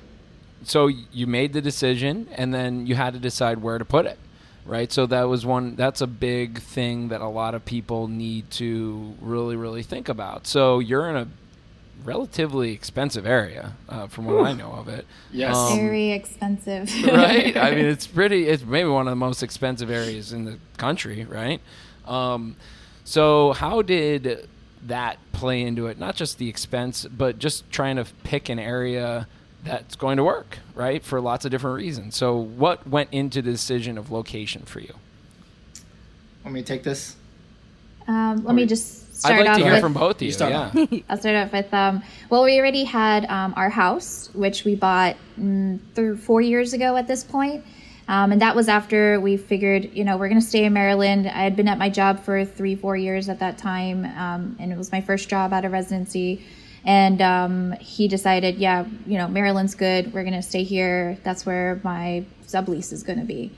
[0.64, 4.18] so you made the decision and then you had to decide where to put it
[4.66, 4.90] right?
[4.92, 9.14] So that was one that's a big thing that a lot of people need to
[9.20, 10.46] really really think about.
[10.46, 11.28] So you're in a
[12.04, 15.06] relatively expensive area uh, from what i know of it.
[15.32, 15.56] Yes.
[15.56, 16.92] Um, Very expensive.
[17.06, 17.56] right?
[17.56, 21.24] I mean it's pretty it's maybe one of the most expensive areas in the country
[21.24, 21.60] right?
[22.06, 22.56] Um,
[23.04, 24.48] so how did
[24.82, 25.98] that play into it?
[25.98, 29.26] Not just the expense but just trying to pick an area
[29.66, 33.50] that's going to work right for lots of different reasons so what went into the
[33.50, 34.94] decision of location for you
[36.46, 37.16] Want me to take this?
[38.06, 40.26] Um, let me just start I'd like off to hear with, from both of you.
[40.26, 41.00] you start yeah.
[41.08, 45.16] I'll start off with um, well, we already had um, our house, which we bought
[45.36, 47.64] mm, th- four years ago at this point.
[48.06, 51.26] Um, and that was after we figured, you know, we're going to stay in Maryland.
[51.26, 54.70] I had been at my job for three, four years at that time, um, and
[54.70, 56.44] it was my first job out of residency.
[56.86, 60.14] And um, he decided, yeah, you know, Maryland's good.
[60.14, 61.18] We're going to stay here.
[61.24, 63.50] That's where my sublease is going to be.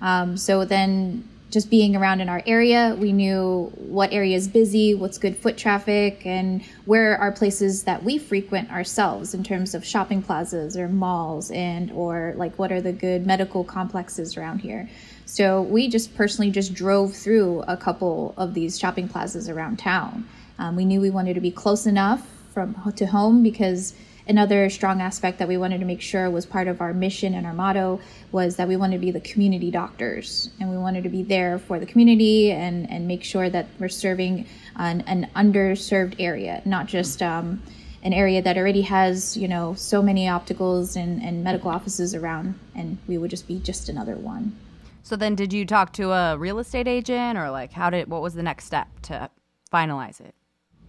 [0.00, 4.94] Um, so then, just being around in our area, we knew what area is busy,
[4.94, 9.84] what's good foot traffic, and where are places that we frequent ourselves in terms of
[9.84, 14.88] shopping plazas or malls, and or like what are the good medical complexes around here.
[15.24, 20.28] So we just personally just drove through a couple of these shopping plazas around town.
[20.58, 23.92] Um, we knew we wanted to be close enough from to home because
[24.26, 27.46] another strong aspect that we wanted to make sure was part of our mission and
[27.46, 28.00] our motto
[28.32, 31.58] was that we wanted to be the community doctors and we wanted to be there
[31.58, 36.86] for the community and, and make sure that we're serving an, an underserved area not
[36.86, 37.62] just um,
[38.02, 42.58] an area that already has you know so many opticals and, and medical offices around
[42.74, 44.56] and we would just be just another one
[45.02, 48.08] So then, did you talk to a real estate agent, or like, how did?
[48.08, 49.30] What was the next step to
[49.70, 50.35] finalize it?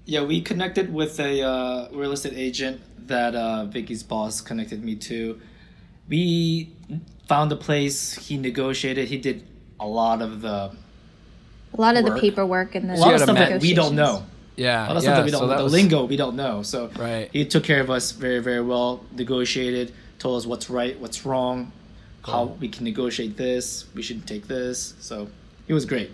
[0.08, 4.96] Yeah, we connected with a uh, real estate agent that uh, Vicky's boss connected me
[4.96, 5.40] to.
[6.08, 6.72] We
[7.28, 8.14] found a place.
[8.14, 9.10] He negotiated.
[9.10, 9.46] He did
[9.82, 10.72] a lot of the
[11.74, 14.26] a lot of the paperwork and the a lot of stuff that we don't know.
[14.56, 16.16] yeah A lot of yeah stuff that we so don't that the was- lingo we
[16.16, 16.64] don't know.
[16.64, 17.30] So Right.
[17.34, 19.04] he took care of us very very well.
[19.12, 21.74] Negotiated, told us what's right, what's wrong,
[22.26, 23.86] how we can negotiate this.
[23.94, 24.94] We should take this.
[25.02, 25.28] So
[25.68, 26.12] he was great.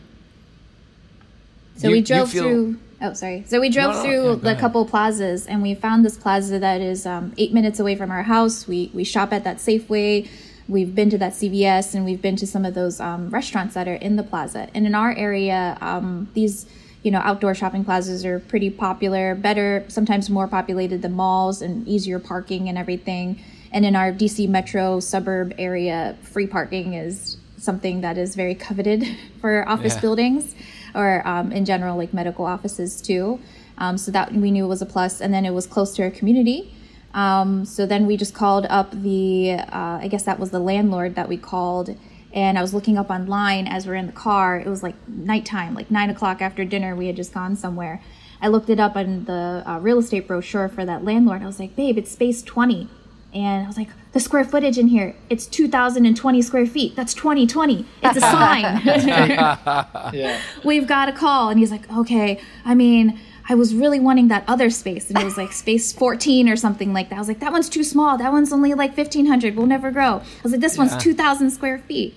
[1.78, 2.80] So You- we drove feel- through.
[3.02, 3.44] Oh, sorry.
[3.48, 6.60] So we drove No, no, through yeah, the couple plazas, and we found this plaza
[6.60, 8.68] that is um, eight minutes away from our house.
[8.68, 10.28] We we shop at that Safeway.
[10.70, 13.88] We've been to that CVS, and we've been to some of those um, restaurants that
[13.90, 14.70] are in the plaza.
[14.74, 16.66] And in our area, um, these
[17.04, 19.36] you know outdoor shopping plazas are pretty popular.
[19.36, 23.40] Better, sometimes more populated than malls, and easier parking and everything.
[23.74, 29.04] And in our DC metro suburb area, free parking is something that is very coveted
[29.42, 30.02] for office Yeah.
[30.02, 30.56] buildings
[30.96, 33.40] or um, in general like medical offices too.
[33.78, 36.12] Um, so that we knew was a plus and then it was close to our
[36.12, 36.74] community.
[37.14, 41.14] Um, so then we just called up the uh, i guess that was the landlord
[41.14, 41.96] that we called
[42.34, 44.60] and i was looking up online as we're in the car.
[44.60, 46.96] It was like nighttime like nine o'clock after dinner.
[46.96, 48.02] We had just gone somewhere.
[48.42, 51.44] I looked it up on the uh, real estate brochure for that landlord.
[51.44, 52.90] I was like babe it's space 20
[53.34, 56.96] And I was like, the square footage in here, it's 2,020 square feet.
[56.96, 57.86] That's 2020.
[58.04, 58.82] It's a sign.
[60.14, 60.40] Yeah.
[60.64, 61.50] We've got a call.
[61.50, 63.20] And he's like, okay, I mean,
[63.50, 65.10] I was really wanting that other space.
[65.10, 67.16] And it was like space 14 or something like that.
[67.16, 68.18] I was like, that one's too small.
[68.18, 69.56] That one's only like 1,500.
[69.56, 70.18] We'll never grow.
[70.18, 72.16] I was like, this one's 2,000 square feet.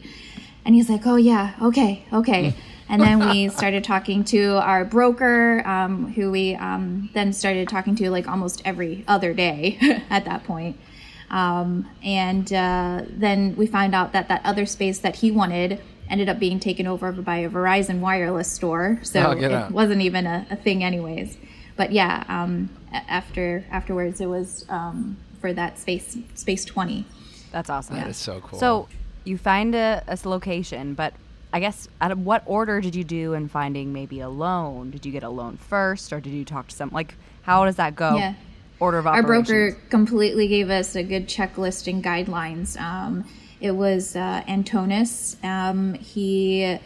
[0.64, 2.54] And he's like, oh, yeah, okay, okay.
[2.88, 7.96] And then we started talking to our broker, um, who we um, then started talking
[7.96, 10.76] to like almost every other day at that point.
[11.30, 16.28] Um, and uh, then we find out that that other space that he wanted ended
[16.28, 19.00] up being taken over by a Verizon wireless store.
[19.02, 19.72] So Oh, it out.
[19.72, 21.36] wasn't even a, a thing, anyways.
[21.76, 27.04] But yeah, um, after afterwards, it was um, for that space space twenty.
[27.52, 27.96] That's awesome.
[27.96, 28.58] That is so cool.
[28.58, 28.88] So
[29.24, 31.12] you find a, a location, but
[31.52, 34.90] I guess out of what order did you do in finding maybe a loan?
[34.90, 37.76] Did you get a loan first, or did you talk to some like how does
[37.76, 38.16] that go?
[38.16, 38.34] Yeah.
[38.78, 42.78] Order of Our broker completely gave us a good checklist and guidelines.
[42.78, 43.24] Um,
[43.58, 45.42] it was uh, Antonis.
[45.42, 46.78] Um, he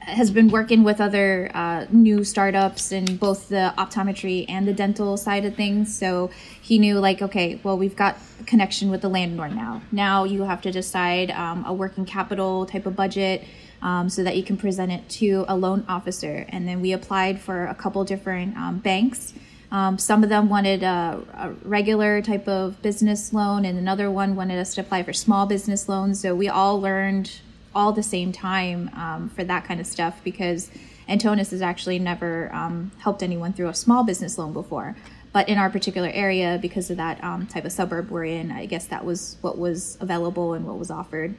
[0.00, 5.16] has been working with other uh, new startups in both the optometry and the dental
[5.16, 5.94] side of things.
[5.94, 6.30] So
[6.62, 9.82] he knew, like, okay, well, we've got connection with the landlord now.
[9.92, 13.44] Now you have to decide um, a working capital type of budget
[13.82, 16.46] um, so that you can present it to a loan officer.
[16.48, 19.34] And then we applied for a couple different um, banks.
[19.76, 24.34] Um, some of them wanted a, a regular type of business loan, and another one
[24.34, 26.18] wanted us to apply for small business loans.
[26.18, 27.30] So we all learned
[27.74, 30.70] all the same time um, for that kind of stuff because
[31.10, 34.96] Antonis has actually never um, helped anyone through a small business loan before.
[35.34, 38.64] But in our particular area, because of that um, type of suburb we're in, I
[38.64, 41.36] guess that was what was available and what was offered.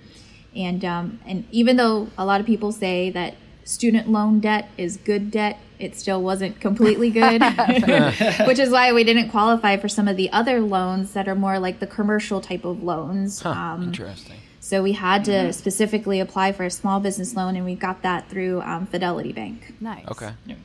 [0.55, 3.33] And um, and even though a lot of people say that
[3.67, 7.41] student loan debt is good debt, it still wasn't completely good,
[8.47, 11.59] which is why we didn't qualify for some of the other loans that are more
[11.59, 13.41] like the commercial type of loans.
[13.41, 14.37] Huh, Um, interesting.
[14.59, 18.29] so we had to specifically apply for a small business loan, and we got that
[18.29, 19.73] through um, Fidelity Bank.
[19.81, 20.07] Nice.
[20.07, 20.31] Okay.
[20.45, 20.55] Yeah.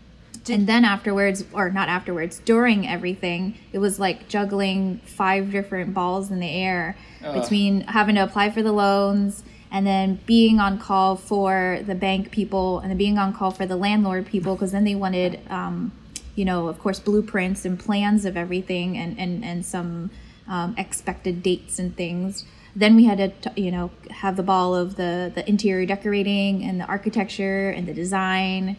[0.48, 6.30] and then afterwards, or not afterwards, during everything, it was like juggling five different balls
[6.30, 6.96] in the air
[7.34, 12.30] between having to apply for the loans and then being on call for the bank
[12.30, 15.90] people and then being on call for the landlord people because then they wanted, um,
[16.36, 20.10] you know, of course, blueprints and plans of everything and and and some
[20.46, 22.44] um, expected dates and things.
[22.76, 26.78] Then we had to, you know, have the ball of the the interior decorating and
[26.80, 28.76] the architecture and the design.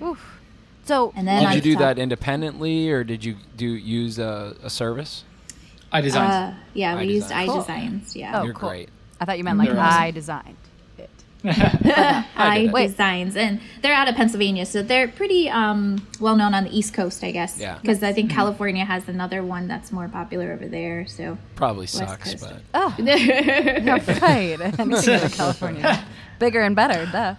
[0.85, 4.19] So And then Did I you do thought- that independently, or did you do use
[4.19, 5.23] a, a service?
[5.91, 6.31] I designed.
[6.53, 7.45] Uh, yeah, we used iDesign.
[7.47, 7.63] Cool.
[7.63, 8.15] iDesigns.
[8.15, 8.39] Yeah.
[8.39, 8.69] oh, You're cool.
[8.69, 8.89] great.
[9.21, 9.79] I thought you meant like They're.
[9.79, 10.62] I designed it.
[11.45, 12.87] I Wait.
[12.87, 16.93] Designs, and they're out of Pennsylvania, so they're pretty um, well known on the East
[16.93, 17.59] Coast, I guess.
[17.59, 17.77] Yeah.
[17.81, 21.05] Because I think California has another one that's more popular over there.
[21.07, 22.43] So Probably sucks, Coast.
[22.43, 24.59] but Oh, yeah, right.
[24.61, 26.05] Anything out California,
[26.39, 27.05] bigger and better.
[27.11, 27.35] Duh.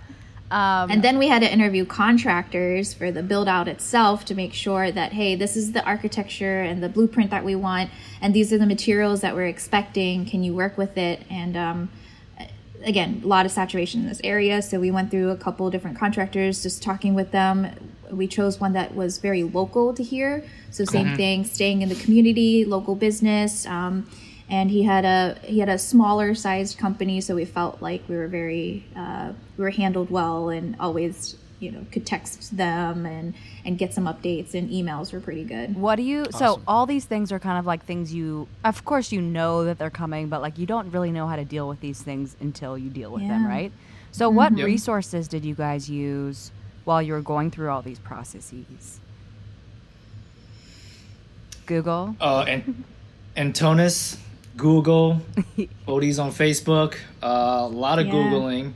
[0.50, 4.52] Um, And then we had to interview contractors for the build out itself to make
[4.52, 7.90] sure that, hey, this is the architecture and the blueprint that we want,
[8.20, 10.26] and these are the materials that we're expecting.
[10.26, 11.22] Can you work with it?
[11.30, 11.90] And um,
[12.84, 14.62] again, a lot of saturation in this area.
[14.62, 17.74] So we went through a couple different contractors, just talking with them.
[18.10, 20.44] We chose one that was very local to here.
[20.70, 23.66] So same thing, staying in the community, local business.
[23.66, 24.08] Um,
[24.48, 28.16] and he had a he had a smaller sized company, so we felt like we
[28.16, 33.34] were very uh, we were handled well, and always you know could text them and
[33.64, 35.74] and get some updates, and emails were pretty good.
[35.74, 36.26] What do you?
[36.30, 38.48] So all these things are kind of like things you.
[38.64, 41.44] Of course, you know that they're coming, but like you don't really know how to
[41.44, 43.72] deal with these things until you deal with them, right?
[44.12, 44.66] So, what Yep.
[44.66, 46.52] resources did you guys use
[46.84, 49.00] while you were going through all these processes?
[51.66, 52.16] Google.
[52.20, 52.84] uh, and
[53.36, 54.18] Antonis,
[54.56, 55.20] Google,
[55.88, 58.12] Odie's on Facebook, uh, a lot of Yeah.
[58.12, 58.74] googling.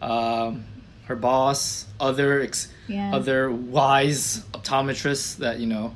[0.00, 0.64] Um,
[1.08, 3.14] her boss, other ex- Yeah.
[3.14, 5.94] other wise optometrists that you know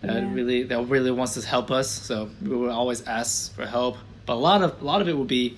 [0.00, 0.32] that Yeah.
[0.34, 1.88] really that really wants to help us.
[1.90, 3.96] So we will always ask for help.
[4.26, 5.56] But a lot of a lot of it would be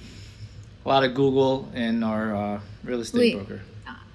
[0.84, 3.60] a lot of Google and our uh, real estate We- broker.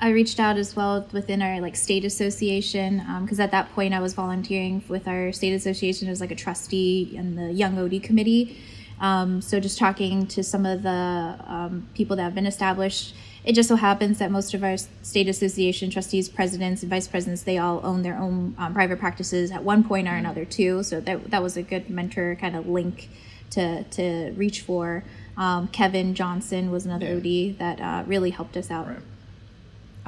[0.02, 4.02] I reached out as well within our like state association because at that point I
[4.02, 8.58] was volunteering with our state association as like a trustee in the Young OD committee.
[9.00, 13.14] Um, so just talking to some of the um, people that have been established.
[13.46, 17.44] It just so happens that most of our state association trustees, presidents, and vice presidents,
[17.44, 20.82] they all own their own um, private practices at one point or another too.
[20.82, 23.08] So that that was a good mentor kind of link
[23.52, 25.04] to to reach for.
[25.38, 27.52] Um, Kevin Johnson was another Yeah.
[27.52, 28.88] OD that uh, really helped us out.
[28.88, 29.00] Right.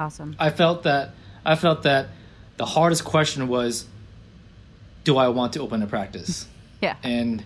[0.00, 0.34] Awesome.
[0.38, 1.10] I felt that
[1.44, 2.08] I felt that
[2.56, 3.86] the hardest question was,
[5.04, 6.46] do I want to open a practice?
[6.80, 6.94] Yeah.
[7.02, 7.42] And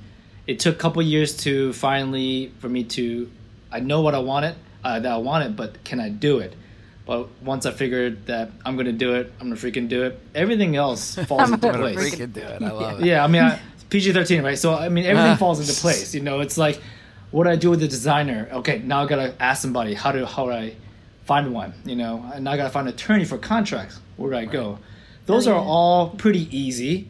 [0.46, 3.30] it took a couple years to finally for me to
[3.70, 6.54] I know what I wanted uh, that I want it, but can I do it?
[7.04, 10.20] But once I figured that I'm gonna do it, I'm gonna freaking do it.
[10.34, 11.98] Everything else falls into gonna place.
[12.14, 12.62] Freaking do it.
[12.62, 13.06] I love it.
[13.06, 13.58] Yeah, I mean, I,
[13.90, 14.58] PG-13, right?
[14.58, 16.14] So I mean, everything falls into place.
[16.14, 16.80] You know, it's like,
[17.32, 18.48] what do I do with the designer?
[18.52, 20.74] Okay, now I gotta ask somebody how do how do I
[21.24, 21.74] find one?
[21.84, 23.98] You know, and now I gotta find an attorney for contracts.
[24.16, 24.78] Where do I go?
[25.26, 27.08] Those Oh, are all pretty easy.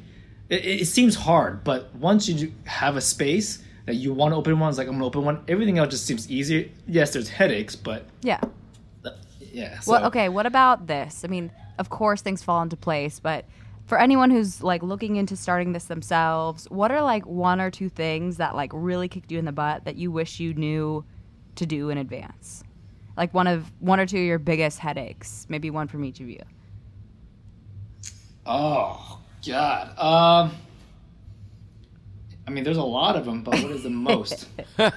[0.49, 4.59] It, it seems hard, but once you have a space that you want to open
[4.59, 5.45] one, it's like I'm gonna open one.
[5.49, 6.69] Everything else just seems easier.
[6.87, 8.41] Yes, there's headaches, but Yeah.
[9.41, 9.81] yeah.
[9.81, 9.93] So.
[9.93, 10.29] Well, okay.
[10.29, 11.25] What about this?
[11.25, 13.45] I mean, of course, things fall into place, but
[13.87, 17.89] for anyone who's like looking into starting this themselves, what are like one or two
[17.89, 21.05] things that like really kicked you in the butt that you wish you knew
[21.57, 22.63] to do in advance?
[23.17, 26.29] Like one of one or two of your biggest headaches, maybe one from each of
[26.29, 26.41] you.
[28.47, 29.99] Oh God.
[29.99, 30.53] Um.
[32.47, 34.49] I mean, there's a lot of them, but what is the most?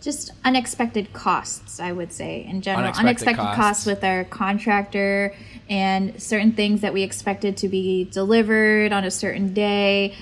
[0.00, 3.56] just unexpected costs i would say in general Unexpected unexpected, costs.
[3.60, 3.86] costs.
[3.86, 5.34] with our contractor
[5.68, 10.14] and certain things that we expected to be delivered on a certain day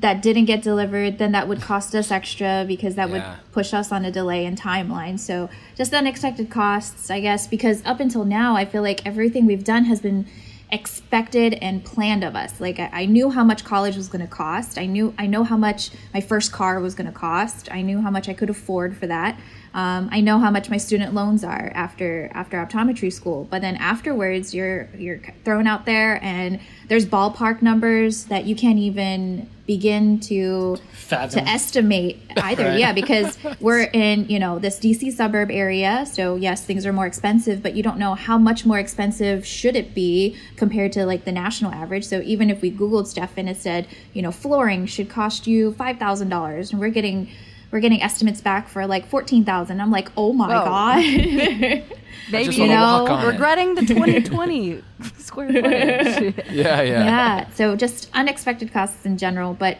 [0.00, 3.12] that didn't get delivered then that would cost us extra because that Yeah.
[3.14, 7.82] would push us on a delay in timeline so just unexpected costs i guess because
[7.86, 10.26] up until now i feel like everything we've done has been
[10.74, 12.60] expected and planned of us.
[12.60, 14.76] Like i, I knew how much college was going to cost.
[14.76, 17.70] I knew i know how much my first car was going to cost.
[17.72, 19.38] I knew how much i could afford for that
[19.74, 23.76] um, i know how much my student loans are after after optometry school but then
[23.76, 26.58] afterwards you're you're thrown out there and
[26.88, 31.42] there's ballpark numbers that you can't even begin to Fathom.
[31.42, 32.78] to estimate either Right.
[32.78, 37.06] yeah because we're in you know this dc suburb area so yes things are more
[37.06, 41.24] expensive but you don't know how much more expensive should it be compared to like
[41.24, 44.84] the national average so even if we googled stuff and it said you know flooring
[44.86, 47.28] should cost you $5000 and we're getting
[47.74, 50.64] we're getting estimates back for like 14000 i'm like oh my Whoa.
[50.64, 51.84] god
[52.30, 53.26] Maybe just you know, walk it.
[53.26, 54.82] regretting the 2020
[55.18, 56.34] square footage.
[56.50, 57.04] Yeah, yeah.
[57.04, 59.78] yeah so just unexpected costs in general but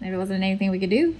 [0.00, 1.16] there wasn't anything we could do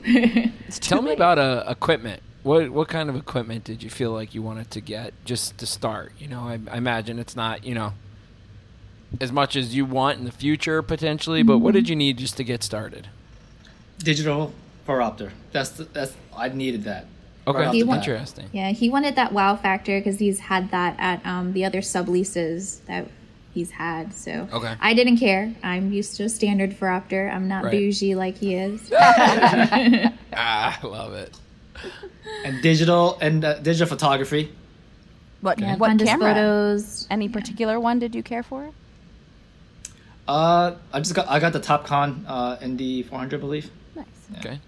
[0.70, 2.22] Tell me about uh, equipment.
[2.42, 5.66] What what kind of equipment did you feel like you wanted to get just to
[5.66, 6.12] start?
[6.18, 7.94] You know, I, I imagine it's not you know
[9.20, 12.36] as much as you want in the future potentially, but what did you need just
[12.36, 13.08] to get started?
[13.98, 14.52] Digital
[14.86, 15.30] phoropter.
[15.52, 17.06] That's the, that's I needed that.
[17.46, 18.48] Okay, Right He the wa- interesting.
[18.52, 22.84] Yeah, he wanted that wow factor because he's had that at um, the other subleases
[22.86, 23.06] that
[23.54, 24.12] he's had.
[24.14, 24.74] So Okay.
[24.80, 25.54] I didn't care.
[25.62, 27.32] I'm used to a standard phoropter.
[27.32, 27.70] I'm not Right.
[27.72, 28.90] bougie like he is.
[30.38, 31.34] Ah, I love it.
[32.44, 34.52] and digital and uh, digital photography.
[35.40, 36.34] What Yeah, what camera?
[36.34, 37.06] photos.
[37.10, 38.70] Any particular one did you care for?
[40.28, 43.70] Uh, I just got I got the Topcon uh, ND 400, I believe.
[43.94, 44.06] Nice.
[44.38, 44.58] Okay.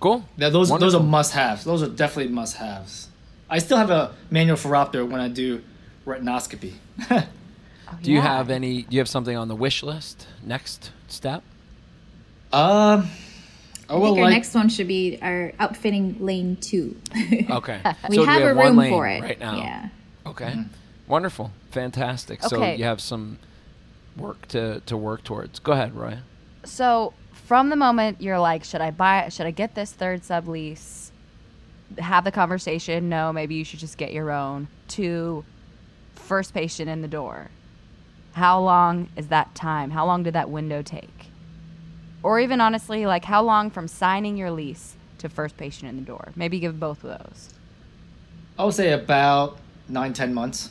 [0.00, 0.24] Cool.
[0.36, 1.64] Yeah, those those are must haves.
[1.64, 3.08] Those are definitely must haves.
[3.48, 5.62] I still have a manual for phoropter when I do
[6.06, 6.74] retinoscopy.
[7.86, 8.22] Oh, Do you yeah.
[8.22, 8.82] have any?
[8.82, 10.26] Do you have something on the wish list?
[10.42, 11.42] Next step.
[12.50, 12.60] um,
[13.90, 16.96] I I think our like next one should be our outfitting lane two.
[17.50, 17.80] Okay.
[18.08, 19.58] we So do have a room lane for it right now.
[19.58, 19.88] Yeah.
[20.26, 20.54] Okay.
[21.06, 21.52] Wonderful.
[21.72, 22.42] Fantastic.
[22.42, 22.48] Okay.
[22.56, 23.38] So you have some
[24.16, 25.58] work to, to work towards.
[25.58, 26.18] Go ahead, Roy.
[26.64, 27.12] So
[27.44, 29.28] from the moment you're like, should I buy?
[29.28, 31.10] Should I get this third sublease?
[31.98, 33.08] Have the conversation.
[33.08, 34.68] No, maybe you should just get your own.
[34.88, 35.44] To
[36.14, 37.50] first patient in the door.
[38.32, 39.90] How long is that time?
[39.90, 41.26] How long did that window take?
[42.22, 46.02] Or even honestly, like how long from signing your lease to first patient in the
[46.02, 46.32] door?
[46.34, 47.50] Maybe give both of those.
[48.58, 50.70] I would say about nine ten months.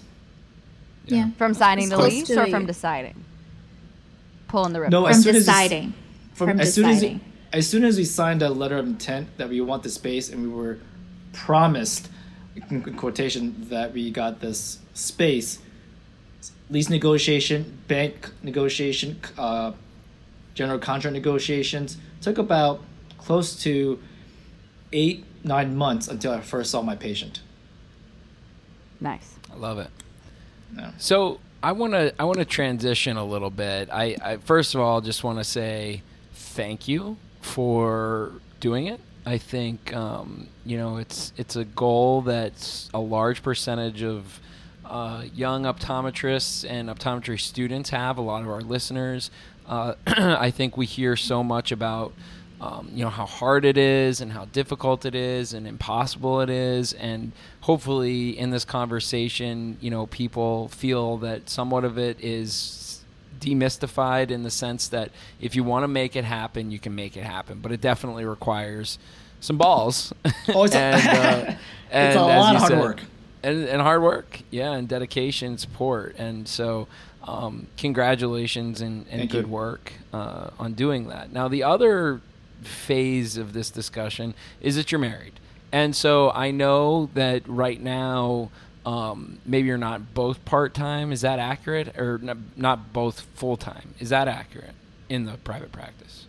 [1.05, 1.30] Yeah.
[1.38, 3.24] From signing It's the lease or from deciding?
[4.47, 4.91] Pulling the ripcord.
[4.91, 5.93] No, From as soon as deciding.
[6.34, 7.21] From, From as soon as deciding.
[7.51, 10.41] as soon as we signed a letter of intent that we want the space and
[10.41, 10.79] we were
[11.31, 12.09] promised
[12.55, 15.59] in in quotation that we got this space
[16.69, 19.71] lease negotiation bank negotiation uh,
[20.55, 22.81] general contract negotiations took about
[23.17, 23.99] close to
[24.91, 27.41] eight nine months until i first saw my patient
[29.01, 29.36] Nice.
[29.51, 29.89] I love it.
[30.71, 30.91] No.
[30.97, 33.89] So I want to I want to transition a little bit.
[33.91, 36.01] I, I first of all just want to say
[36.54, 38.99] thank you for doing it.
[39.26, 44.39] I think um, you know it's it's a goal that's a large percentage of
[44.86, 48.18] uh, young optometrists and optometry students have.
[48.18, 49.32] A lot of our listeners.
[49.68, 52.14] Uh, I think we hear so much about
[52.62, 56.49] um, you know how hard it is and how difficult it is and impossible it
[56.49, 62.54] is and hopefully in this conversation you know people feel that somewhat of it is
[63.43, 67.17] demystified in the sense that if you want to make it happen, you can make
[67.17, 67.59] it happen.
[67.59, 68.97] But it definitely requires
[69.39, 70.13] some balls.
[70.49, 71.53] Oh, it's a- and, uh,
[71.91, 72.99] and It's a lot of hard said- work.
[73.45, 76.87] And, and hard work, yeah, and dedication, and support, and so
[77.25, 79.51] um, congratulations and, and good you.
[79.51, 81.33] work uh, on doing that.
[81.33, 82.21] Now, the other
[82.61, 85.33] phase of this discussion is that you're married,
[85.73, 88.49] and so I know that right now
[88.86, 91.11] um, maybe you're not both part time.
[91.11, 93.93] Is that accurate, or not, not both full time?
[93.99, 94.73] Is that accurate
[95.09, 96.25] in the private practice?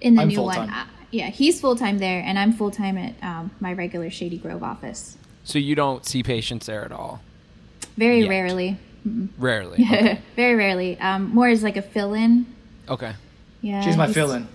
[0.00, 0.74] In the I'm new one, full-time.
[0.74, 4.38] uh, yeah, he's full time there, and I'm full time at um, my regular Shady
[4.38, 5.16] Grove office.
[5.44, 7.22] So you don't see patients there at all?
[7.96, 8.28] Very Yet.
[8.28, 8.76] rarely,
[9.38, 9.78] Rarely.
[9.84, 10.20] Okay.
[10.34, 10.98] very rarely.
[10.98, 12.46] Um, more as like a fill in.
[12.88, 13.14] okay.
[13.62, 14.48] Yeah, She's my fill-in.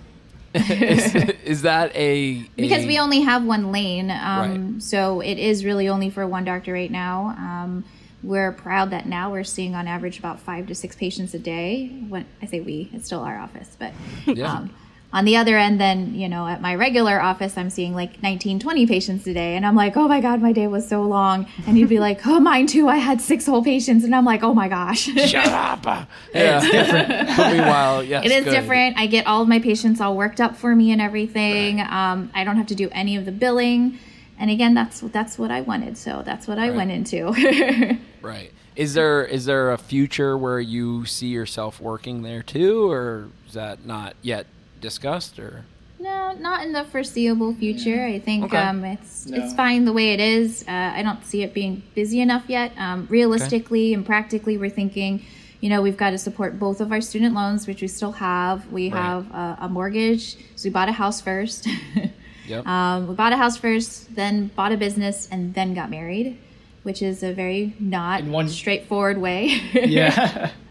[0.54, 4.82] Is, is that a, because we only have one lane um, Right.
[4.82, 7.84] so it is really only for one doctor right now um,
[8.24, 11.88] we're proud that now we're seeing on average about five to six patients a day
[12.10, 13.94] when i say we it's still our office but
[14.26, 14.52] Yeah.
[14.54, 14.70] um,
[15.14, 18.60] on the other end then you know at my regular office i'm seeing like 19
[18.60, 21.46] 20 patients a day and i'm like oh my god my day was so long
[21.68, 24.42] and you'd be like oh mine too i had six whole patients and i'm like
[24.44, 25.86] oh my gosh Shut up.
[26.34, 26.62] Yeah.
[26.64, 27.10] It's different.
[27.38, 28.52] But meanwhile, yes, It is good.
[28.52, 28.98] different.
[28.98, 31.82] I get all of my patients all worked up for me and everything.
[31.82, 34.00] Um, I don't have to do any of the billing.
[34.40, 35.98] And again, that's that's what I wanted.
[35.98, 36.78] So that's what I Right.
[36.78, 37.98] went into.
[38.22, 38.52] Right.
[38.76, 43.54] Is there is there a future where you see yourself working there too, or is
[43.54, 44.46] that not yet
[44.82, 45.40] discussed?
[45.40, 45.64] Or
[46.00, 48.04] no, not in the foreseeable future.
[48.04, 48.58] I think Okay.
[48.58, 49.38] um, it's No.
[49.38, 50.64] it's fine the way it is.
[50.68, 52.72] Uh, I don't see it being busy enough yet.
[52.78, 55.24] Um, realistically and practically, we're thinking.
[55.64, 58.72] You know, we've got to support both of our student loans, which we still have.
[58.72, 59.00] We Right.
[59.00, 61.68] have a, a mortgage, so we bought a house first.
[62.48, 62.66] yep.
[62.66, 66.36] Um, we bought a house first, then bought a business, and then got married,
[66.82, 69.62] which is a very not In one- straightforward way.
[69.74, 70.50] Yeah.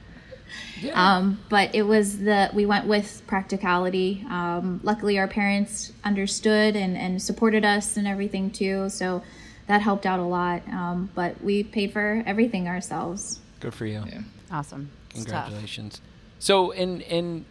[0.93, 4.25] um, but it was the we went with practicality.
[4.29, 9.23] Um, luckily, our parents understood and, and supported us and everything too, so
[9.67, 10.63] that helped out a lot.
[10.69, 13.41] Um, but we paid for everything ourselves.
[13.61, 14.03] Good for you.
[14.07, 14.23] Yeah.
[14.51, 14.91] Awesome.
[15.11, 16.01] Congratulations.
[16.39, 17.45] So, in in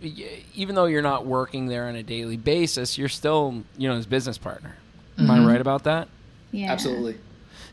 [0.56, 4.08] even though you're not working there on a daily basis, you're still you know his
[4.08, 4.76] business partner.
[5.18, 6.08] Am I right about that?
[6.52, 7.18] Yeah, Absolutely.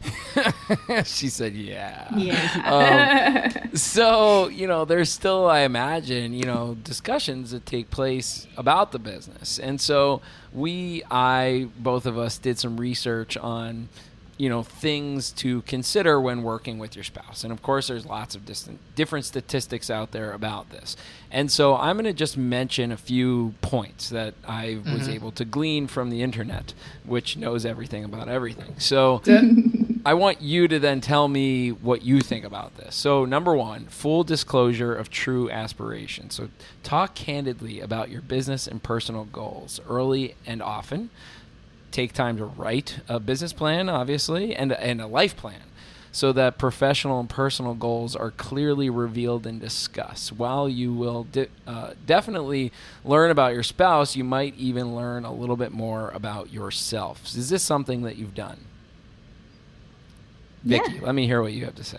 [1.05, 3.53] she said, "Yeah." Yeah.
[3.63, 8.93] Um, so you know there's still i imagine you know discussions that take place about
[8.93, 9.59] the business.
[9.59, 10.21] And so
[10.53, 13.89] we i both of us did some research on
[14.39, 17.43] you know things to consider when working with your spouse.
[17.43, 20.97] And of course there's lots of distant, different statistics out there about this.
[21.31, 25.45] And so i'm going to just mention a few points that i was able to
[25.45, 26.73] glean from the internet
[27.05, 28.79] which knows everything about everything.
[28.79, 29.23] So
[30.07, 32.95] I want you to then tell me what you think about this.
[32.95, 36.31] So, number one, full disclosure of true aspiration.
[36.31, 36.49] So,
[36.85, 41.11] talk candidly about your business and personal goals early and often.
[41.91, 45.63] Take time to write a business plan, obviously, and, and a life plan
[46.13, 50.31] so that professional and personal goals are clearly revealed and discussed.
[50.31, 52.71] While you will de- uh, definitely
[53.05, 57.27] learn about your spouse, you might even learn a little bit more about yourself.
[57.35, 58.67] Is this something that you've done?
[60.65, 61.01] Vicky, Yeah.
[61.03, 61.99] let me hear what you have to say.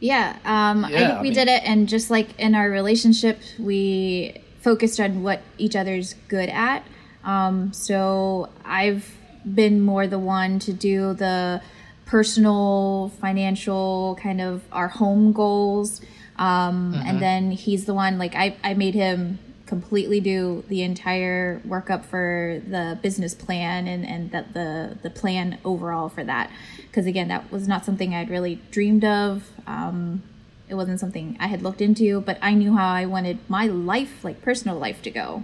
[0.00, 2.68] Yeah, um, I Yeah, think I we mean- did it, and just like in our
[2.70, 6.82] relationship, we focused on what each other's good at.
[7.24, 11.60] Um, so I've been more the one to do the
[12.06, 16.00] personal, financial, kind of our home goals,
[16.38, 21.60] um, and then he's the one like I, I made him completely do the entire
[21.66, 26.50] workup for the business plan and and that the the plan overall for that
[26.94, 30.22] because again that was not something I'd really dreamed of um,
[30.68, 34.22] it wasn't something I had looked into but I knew how I wanted my life
[34.22, 35.42] like personal life to go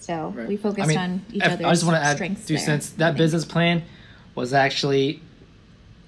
[0.00, 0.48] so Right.
[0.48, 2.90] we focused I mean, on each other's I just want to add two there, cents.
[2.90, 3.82] That business plan
[4.34, 5.20] was actually,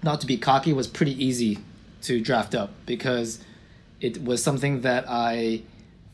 [0.02, 1.58] not to be cocky, was pretty easy
[2.02, 3.44] to draft up because
[4.00, 5.62] it was something that I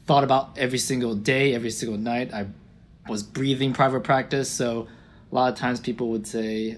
[0.06, 2.34] thought about every single day, every single night.
[2.34, 2.46] I
[3.09, 4.88] was breathing private practice, so
[5.30, 6.76] a lot of times people would say,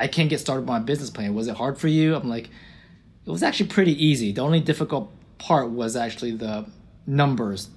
[0.00, 1.34] "I can't get started with my business plan.
[1.34, 2.48] Was it hard for you?" I'm like,
[3.26, 4.32] it was actually pretty easy.
[4.32, 6.66] The only difficult part was actually the
[7.06, 7.68] numbers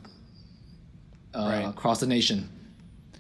[1.36, 1.62] uh, Right.
[1.68, 2.50] across the nation.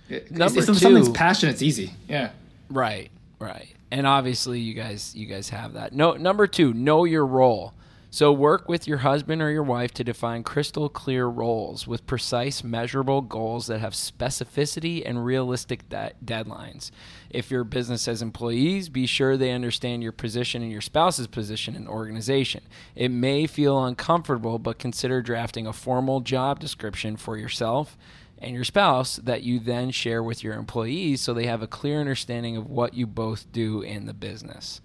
[0.09, 1.91] It- Number if something's two- passion, it's easy.
[2.07, 2.31] Yeah.
[2.69, 3.69] Right, right.
[3.91, 5.93] And obviously you guys you guys have that.
[5.93, 7.73] No number 2, know your role.
[8.13, 12.63] So work with your husband or your wife to define crystal clear roles with precise,
[12.63, 16.91] measurable goals that have specificity and realistic de- deadlines.
[17.31, 21.75] If your business has employees, be sure they understand your position and your spouse's position
[21.75, 22.61] in the organization.
[22.93, 27.97] It may feel uncomfortable, but consider drafting a formal job description for yourself
[28.37, 31.99] and your spouse that you then share with your employees so they have a clear
[31.99, 34.81] understanding of what you both do in the business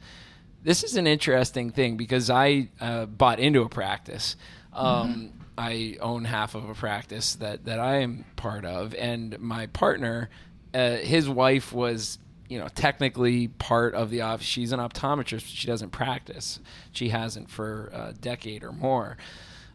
[0.63, 4.37] this is an interesting thing because I uh, bought into a practice.
[4.73, 5.27] Um, mm-hmm.
[5.57, 10.31] I own half of a practice that, that I am part of, and my partner,
[10.73, 14.47] uh, his wife was, you know, technically part of the office.
[14.47, 16.61] She's an optometrist, but she doesn't practice.
[16.93, 19.17] She hasn't for a decade or more.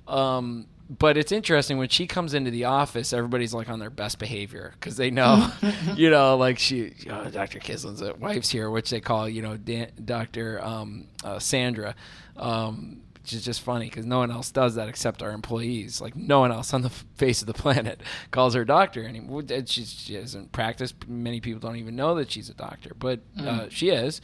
[0.07, 4.19] Um, but it's interesting when she comes into the office, everybody's like on their best
[4.19, 5.51] behavior because they know,
[5.95, 7.59] you know, like she, oh, Dr.
[7.59, 10.63] Kislin's wife's here, which they call, you know, Dan, Dr.
[10.63, 11.95] Um, uh, Sandra,
[12.35, 16.01] um, which is just funny because no one else does that except our employees.
[16.01, 19.43] Like no one else on the face of the planet calls her doctor anymore.
[19.65, 20.93] She, she doesn't practice.
[21.07, 23.71] Many people don't even know that she's a doctor, but uh, mm.
[23.71, 24.19] she is.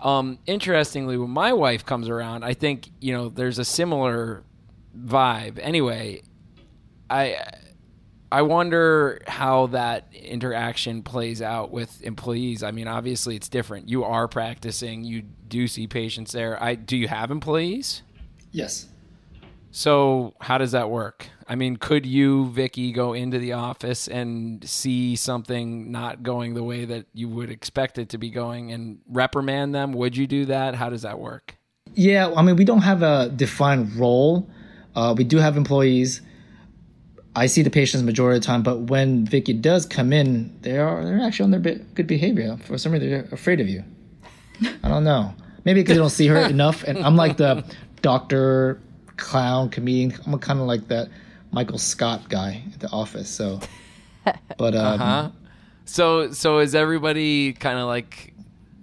[0.00, 4.44] Um, interestingly, when my wife comes around, I think you know there's a similar
[5.04, 5.58] vibe.
[5.60, 6.22] Anyway,
[7.08, 7.36] I
[8.30, 12.62] I wonder how that interaction plays out with employees.
[12.62, 13.88] I mean, obviously it's different.
[13.88, 16.62] You are practicing, you do see patients there.
[16.62, 18.02] I do you have employees?
[18.50, 18.86] Yes.
[19.70, 21.28] So, how does that work?
[21.46, 26.62] I mean, could you, Vicky, go into the office and see something not going the
[26.62, 29.92] way that you would expect it to be going and reprimand them?
[29.92, 30.74] Would you do that?
[30.74, 31.54] How does that work?
[31.94, 34.48] Yeah, I mean, we don't have a defined role
[34.94, 36.20] uh, we do have employees.
[37.36, 40.78] I see the patients majority of the time, but when Vicky does come in, they
[40.78, 42.56] are they're actually on their be- good behavior.
[42.64, 43.84] For some reason, they're afraid of you.
[44.82, 45.34] I don't know.
[45.64, 47.64] Maybe because they don't see her enough, and I'm like the
[48.02, 48.80] doctor,
[49.16, 50.14] clown, comedian.
[50.26, 51.08] I'm kind of like that
[51.52, 53.28] Michael Scott guy at the office.
[53.28, 53.60] So,
[54.56, 55.30] but um, uh-huh.
[55.84, 58.34] So so is everybody kind of like,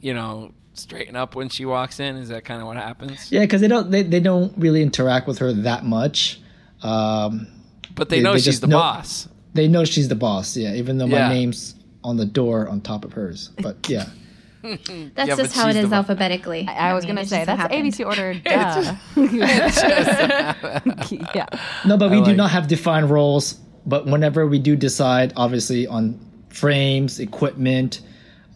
[0.01, 2.15] you know, straighten up when she walks in?
[2.17, 3.31] Is that kind of what happens?
[3.31, 6.39] Yeah, because they don't they, they don't really interact with her that much.
[6.83, 7.47] Um,
[7.93, 9.27] but they, they know they she's the know, boss.
[9.53, 10.55] They know she's the boss.
[10.55, 11.27] Yeah, even though yeah.
[11.27, 13.49] my name's on the door on top of hers.
[13.61, 14.09] But yeah.
[14.61, 16.67] that's yeah, just how it is alphabetically.
[16.67, 18.33] I, I was going to say that's ABC order.
[18.45, 18.95] Duh.
[21.35, 21.45] yeah.
[21.85, 23.59] No, but we like do not have defined roles.
[23.85, 26.19] But whenever we do decide, obviously on
[26.49, 28.01] frames, equipment,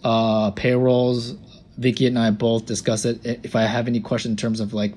[0.04, 1.36] uh, payrolls,
[1.80, 3.22] Vicky and I both discuss it.
[3.24, 4.94] If I have any question in terms of like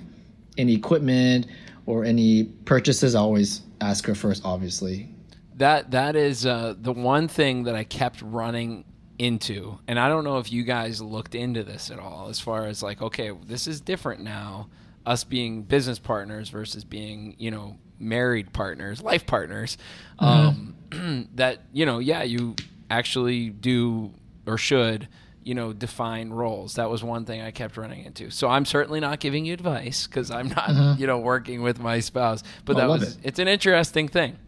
[0.59, 1.47] any equipment
[1.87, 4.45] or any purchases, I always ask her first.
[4.45, 5.09] Obviously,
[5.57, 8.85] that that is uh, the one thing that I kept running
[9.17, 12.67] into, and I don't know if you guys looked into this at all, as far
[12.67, 14.69] as like, okay, this is different now.
[15.07, 19.79] Us being business partners versus being, you know, married partners, life partners.
[20.21, 20.97] Mm-hmm.
[20.99, 22.57] Um, that you know, yeah, you
[22.91, 24.13] actually do
[24.47, 25.07] or should
[25.45, 26.75] you know, define roles.
[26.75, 28.31] That was one thing I kept running into.
[28.31, 31.01] So I'm certainly not giving you advice because I'm not, mm-hmm.
[31.01, 32.43] you know, working with my spouse.
[32.65, 33.21] But that was it.
[33.25, 34.39] it's an interesting thing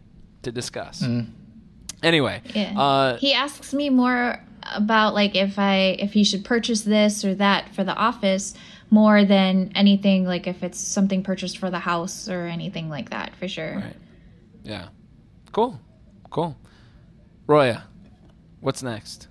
[0.43, 1.01] to discuss.
[1.01, 1.31] Mm-hmm.
[2.03, 2.79] Anyway, yeah.
[2.79, 4.39] uh, he asks me more
[4.73, 8.53] about like if I if he should purchase this or that for the office
[8.89, 13.35] more than anything like if it's something purchased for the house or anything like that
[13.35, 13.75] for sure.
[13.75, 13.95] Right.
[14.63, 14.87] Yeah.
[15.51, 15.79] Cool.
[16.29, 16.57] Cool.
[17.47, 17.83] Roya,
[18.59, 19.27] what's next?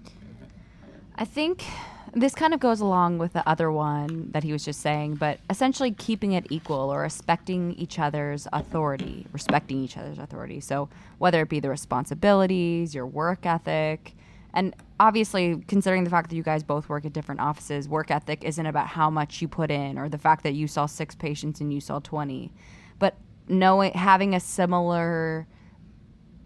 [1.16, 1.64] I think
[2.12, 5.38] this kind of goes along with the other one that he was just saying, but
[5.50, 10.60] essentially keeping it equal or respecting each other's authority, respecting each other's authority.
[10.60, 10.88] So
[11.18, 14.14] whether it be the responsibilities, your work ethic,
[14.52, 18.44] and obviously considering the fact that you guys both work at different offices, work ethic
[18.44, 21.60] isn't about how much you put in or the fact that you saw six patients
[21.60, 22.52] and you saw 20,
[22.98, 23.16] but
[23.48, 25.46] knowing having a similar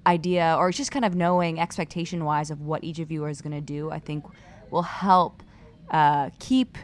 [0.07, 3.53] idea or just kind of knowing expectation wise of what each of you is going
[3.53, 4.25] to do, I think
[4.71, 5.43] will help
[5.91, 6.79] uh, keep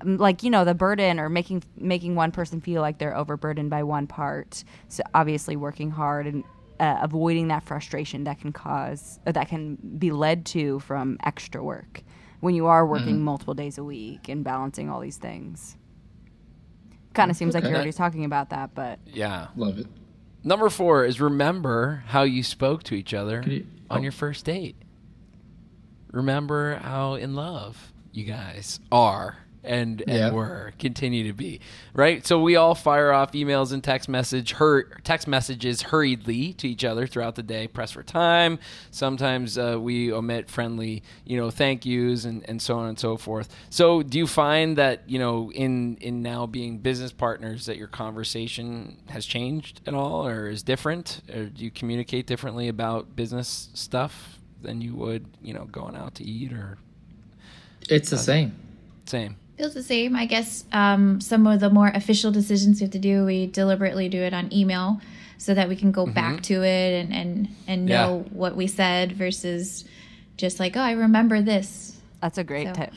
[0.00, 3.70] um, like you know the burden or making making one person feel like they're overburdened
[3.70, 6.44] by one part so obviously working hard and
[6.80, 12.02] uh, avoiding that frustration that can cause that can be led to from extra work
[12.40, 13.24] when you are working mm-hmm.
[13.24, 15.76] multiple days a week and balancing all these things
[17.14, 17.62] kind of seems okay.
[17.62, 19.86] like you're already talking about that but yeah love it
[20.42, 24.02] number four is remember how you spoke to each other you, on oh.
[24.02, 24.76] your first date
[26.12, 30.30] remember how in love you guys are and and Yeah.
[30.32, 31.60] were continue to be
[31.94, 32.26] right.
[32.26, 36.84] So we all fire off emails and text message hur- text messages hurriedly to each
[36.84, 38.58] other throughout the day, press for time.
[38.90, 43.16] Sometimes uh, we omit friendly, you know, thank yous and, and so on and so
[43.16, 43.54] forth.
[43.70, 47.86] So do you find that you know in in now being business partners that your
[47.88, 53.68] conversation has changed at all or is different, or do you communicate differently about business
[53.74, 56.78] stuff than you would you know going out to eat or
[57.88, 58.54] It's the same.
[59.06, 59.36] same?
[59.58, 60.16] Feels the same.
[60.16, 64.08] I guess um, some of the more official decisions we have to do, we deliberately
[64.08, 65.00] do it on email
[65.38, 68.32] so that we can go back to it and, and, and know Yeah.
[68.32, 69.84] what we said versus
[70.36, 71.98] just like, oh, I remember this.
[72.20, 72.92] That's a great So- tip.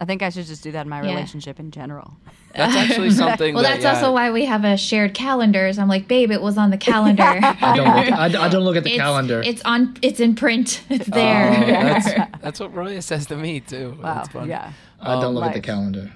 [0.00, 1.10] I think I should just do that in my Yeah.
[1.10, 2.16] relationship in general.
[2.54, 3.54] That's actually something.
[3.54, 5.72] Well, that, that's yeah, also why we have a shared calendar.
[5.72, 7.22] So I'm like, babe, it was on the calendar.
[7.42, 9.42] I don't look, I, I don't look at the it's, calendar.
[9.44, 9.96] It's on.
[10.02, 10.82] It's in print.
[10.90, 11.50] It's Oh, there.
[11.66, 13.98] that's, that's what Roya says to me too.
[14.02, 14.14] Wow.
[14.14, 14.48] That's fun.
[14.48, 14.72] Yeah.
[15.00, 16.10] I don't look at the calendar.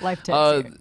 [0.00, 0.28] Life tips.
[0.30, 0.72] Uh, here.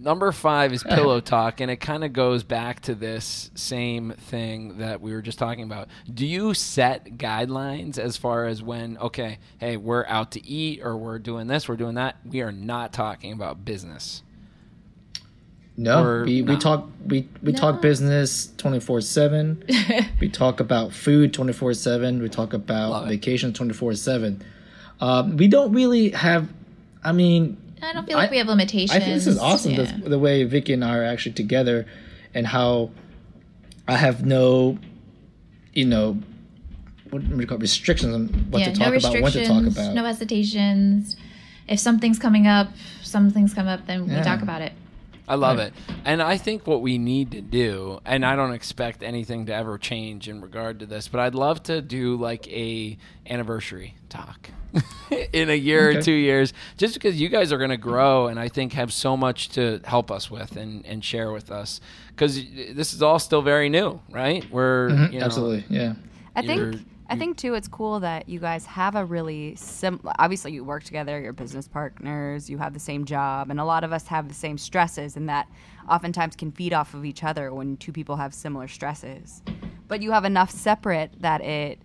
[0.00, 4.78] Number five is pillow talk, and it kind of goes back to this same thing
[4.78, 5.88] that we were just talking about.
[6.12, 10.96] Do you set guidelines as far as when, okay, hey, we're out to eat or
[10.96, 12.16] we're doing this, we're doing that?
[12.24, 14.22] We are not talking about business.
[15.76, 19.64] No, Or we, we talk we we talk business twenty four seven.
[20.20, 22.20] We talk about food twenty four seven.
[22.20, 23.08] We talk about it.
[23.08, 24.42] vacation twenty four seven.
[25.00, 26.52] Um, we don't really have.
[27.02, 28.90] I mean, I don't feel like I- we have limitations.
[28.90, 29.72] I think this is awesome.
[29.72, 29.98] Yeah.
[30.02, 31.86] The, the way Vicky and I are actually together,
[32.34, 32.90] and how
[33.88, 34.78] I have no,
[35.72, 36.18] you know,
[37.10, 39.66] what do you call it, restrictions on what to talk no about, what to talk
[39.66, 39.94] about.
[39.94, 41.16] no hesitations.
[41.66, 42.68] If something's coming up,
[43.02, 44.72] something's come up, then we talk about it.
[45.28, 45.68] I love Right.
[45.68, 45.74] it.
[46.04, 49.78] And I think what we need to do, and I don't expect anything to ever
[49.78, 54.50] change in regard to this, but I'd love to do like a anniversary talk
[55.32, 58.38] in a year or two years, just because you guys are going to grow and
[58.38, 61.80] I think have so much to help us with and, and share with us.
[62.08, 62.36] Because
[62.74, 64.44] this is all still very new, right?
[64.50, 65.94] We're Mhm, you know, absolutely, yeah.
[66.36, 70.52] I think I think too it's cool that you guys have a really sim obviously
[70.52, 73.92] you work together, you're business partners, you have the same job, and a lot of
[73.92, 75.48] us have the same stresses and that
[75.88, 79.42] oftentimes can feed off of each other when two people have similar stresses.
[79.88, 81.80] But you have enough separate that it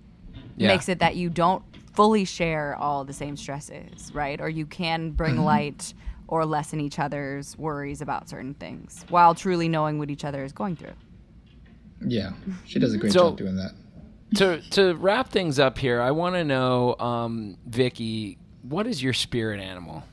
[0.58, 0.68] Yeah.
[0.68, 1.64] makes it that you don't
[1.96, 4.40] fully share all the same stresses, right?
[4.42, 5.94] Or you can bring light
[6.28, 10.52] or lessen each other's worries about certain things while truly knowing what each other is
[10.52, 10.94] going through.
[12.06, 12.32] Yeah,
[12.66, 13.72] she does a great So- job doing that.
[14.36, 19.14] to to wrap things up here, I want to know, um, Vicky, what is your
[19.14, 20.04] spirit animal?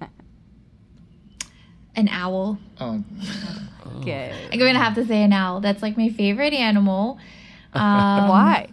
[1.96, 2.58] An owl.
[2.78, 3.04] Um,
[4.00, 4.32] Okay.
[4.52, 5.60] I'm gonna have to say an owl.
[5.60, 7.18] That's like my favorite animal.
[7.74, 8.68] Um, Why?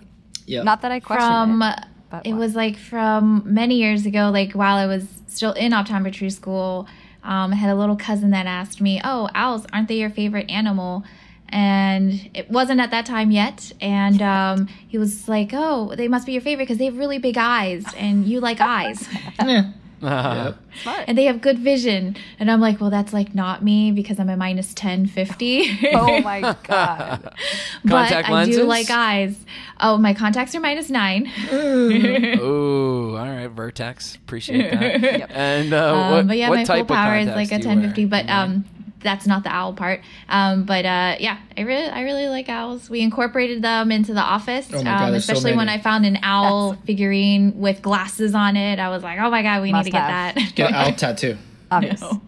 [0.46, 1.80] yeah, Not that I question from it.
[2.10, 6.32] But it was like from many years ago like while i was still in optometry
[6.32, 6.88] school
[7.24, 10.50] um, i had a little cousin that asked me oh owls aren't they your favorite
[10.50, 11.04] animal?
[11.52, 13.72] And it wasn't at that time yet.
[13.82, 17.18] And um, he was like oh they must be your favorite because they have really
[17.18, 19.08] big eyes and you like eyes.
[19.44, 19.72] Yeah.
[20.02, 20.58] Uh, Yep.
[20.84, 21.04] Smart.
[21.08, 24.30] and they have good vision and i'm like well that's like not me because i'm
[24.30, 27.34] a minus 10 50 oh my god.
[27.84, 29.36] but Contact i do like eyes
[29.82, 34.16] oh my contacts are minus 9 Ooh, all right, Vertex.
[34.16, 35.02] Appreciate that.
[35.20, 35.30] Yep.
[35.34, 37.58] And uh, Um, what, but yeah, what my type full of power is like a
[37.60, 37.76] do you wear?
[37.76, 38.42] 1050, but Yeah.
[38.44, 38.66] um,
[39.02, 40.02] that's not the owl part.
[40.28, 42.90] Um, but uh, yeah, I really, I really like owls.
[42.90, 45.70] We incorporated them into the office, Oh God, um, there's so especially when.
[45.70, 48.80] I found an owl figurine with glasses on it.
[48.80, 50.36] I was like, oh my god, we Must need to get that.
[50.56, 51.38] Get an owl tattoo.
[51.72, 52.02] Obvious.
[52.02, 52.22] No.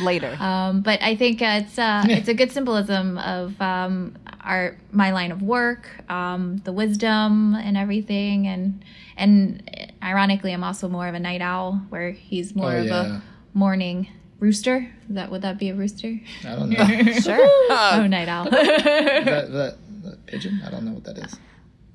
[0.00, 0.34] Later.
[0.40, 5.10] Um, but I think uh, it's uh, it's a good symbolism of um, our my
[5.12, 8.82] line of work, um, the wisdom and everything, and
[9.18, 13.16] and ironically, I'm also more of a night owl, where he's more Oh, of yeah.
[13.16, 14.08] a morning
[14.38, 14.90] rooster.
[15.10, 16.18] That would that be a rooster?
[16.44, 16.70] I don't
[17.06, 17.12] know.
[17.20, 17.38] sure.
[17.40, 18.50] oh, night owl.
[18.50, 18.84] that,
[19.24, 20.60] that, that pigeon?
[20.66, 21.34] I don't know what that is.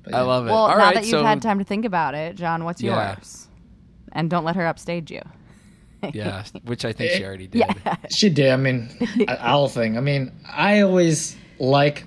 [0.04, 0.50] But I love it.
[0.50, 2.82] Well, All now right, that you've so had time to think about it, John, what's
[2.82, 3.14] Yeah.
[3.14, 3.46] yours?
[4.12, 5.22] And don't let her upstage you.
[6.12, 7.60] yeah, which I think she already did.
[7.60, 7.96] Yeah.
[8.10, 8.50] She did.
[8.50, 8.88] I mean,
[9.20, 9.96] an owl thing.
[9.96, 12.04] I mean, I always like,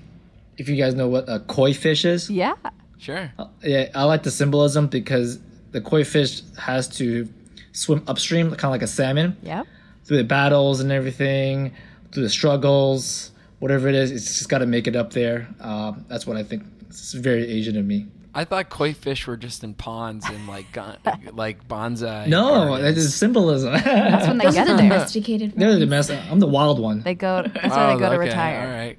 [0.58, 2.30] if you guys know what a koi fish is.
[2.30, 2.54] yeah.
[2.98, 3.30] Sure.
[3.38, 5.38] Uh, yeah, I like the symbolism because
[5.72, 7.28] the koi fish has to
[7.72, 9.66] swim upstream, kind of like a salmon, Yep.
[10.06, 11.72] Through the battles and everything,
[12.12, 14.10] through the struggles, whatever it is.
[14.12, 15.48] It's just got to make it up there.
[15.60, 16.62] Uh, that's what I think.
[16.88, 18.06] It's very Asian of me.
[18.34, 20.98] I thought koi fish were just in ponds and like gon-
[21.32, 22.26] like bonsai.
[22.28, 22.82] No, gardens.
[22.82, 23.72] that is symbolism.
[23.72, 24.90] That's when they Those get are the there.
[24.90, 26.20] domesticated They're the domestic.
[26.30, 27.00] I'm the wild one.
[27.00, 27.42] They go.
[27.42, 28.60] That's why they go to Oh, retire.
[28.60, 28.98] All right.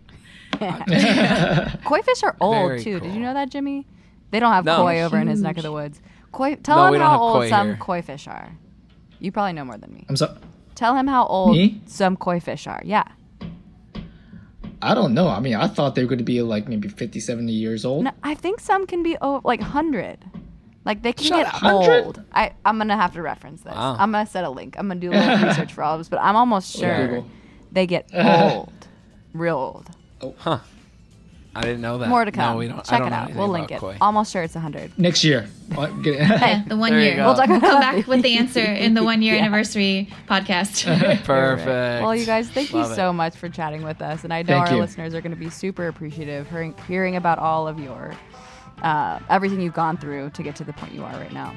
[1.86, 2.99] Koi fish are old Very too.
[2.99, 3.86] Did you know that, Jimmy?
[4.32, 4.78] They don't have No.
[4.78, 6.01] koi over in his neck of the woods.
[6.32, 6.55] Koi.
[6.55, 7.78] Tell No, him how old some here.
[7.78, 8.58] koi fish are.
[9.20, 10.05] You probably know more than me.
[10.10, 10.34] I'm sorry.
[10.78, 11.82] Tell him how old Me?
[11.88, 12.82] some koi fish are.
[12.86, 13.03] Yeah.
[14.80, 15.28] I don't know.
[15.28, 18.03] I mean, I thought they were going to be like maybe 50, 70 years old.
[18.03, 20.23] No, I think some can be oh, like 100.
[20.86, 22.05] Like they can Shut get 100?
[22.05, 22.23] old.
[22.32, 23.73] I, I'm going to have to reference this.
[23.73, 23.95] Wow.
[23.97, 24.75] I'm going to set a link.
[24.78, 27.07] I'm going to do a little research for all of us, but I'm almost sure
[27.07, 27.28] Google.
[27.71, 28.71] they get old.
[29.34, 29.89] Real old.
[30.45, 30.61] Oh.
[31.58, 32.10] I didn't know that.
[32.10, 32.53] More to come.
[32.53, 32.80] No, we don't.
[32.80, 33.34] I Check don't it out.
[33.34, 33.80] We'll link it.
[33.80, 33.97] koi.
[33.99, 34.97] Almost sure it's 100.
[34.99, 35.47] Next year.
[35.70, 36.20] Get it.
[36.30, 37.26] Yeah, the one There year.
[37.26, 40.86] We'll talk about Come back with the answer in the one year anniversary podcast.
[41.26, 41.68] Perfect.
[42.03, 42.95] Well, you guys, thank Love you it.
[42.95, 44.82] so much for chatting with us, and I know Thank our you.
[44.82, 48.14] listeners are going to be super appreciative hearing, hearing about all of your
[48.84, 51.53] uh, everything you've gone through to get to the point you are right now.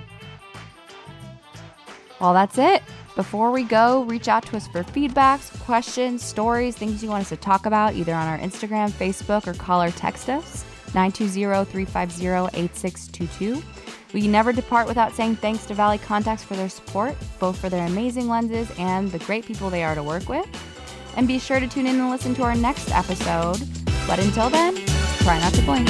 [2.21, 2.83] Well, that's it.
[3.17, 7.31] Before we go, reach out to us for feedbacks, questions, stories, things you want us
[7.31, 13.63] to talk about, either on our Instagram, Facebook, or call or text us 920-350-8622.
[14.13, 17.87] We never depart without saying thanks to Valley Contax for their support, both for their
[17.87, 20.49] amazing lenses and the great people they are to work with.
[21.17, 23.59] And be sure to tune in and listen to our next episode.
[24.07, 24.77] But until then,
[25.19, 25.89] try not to blink.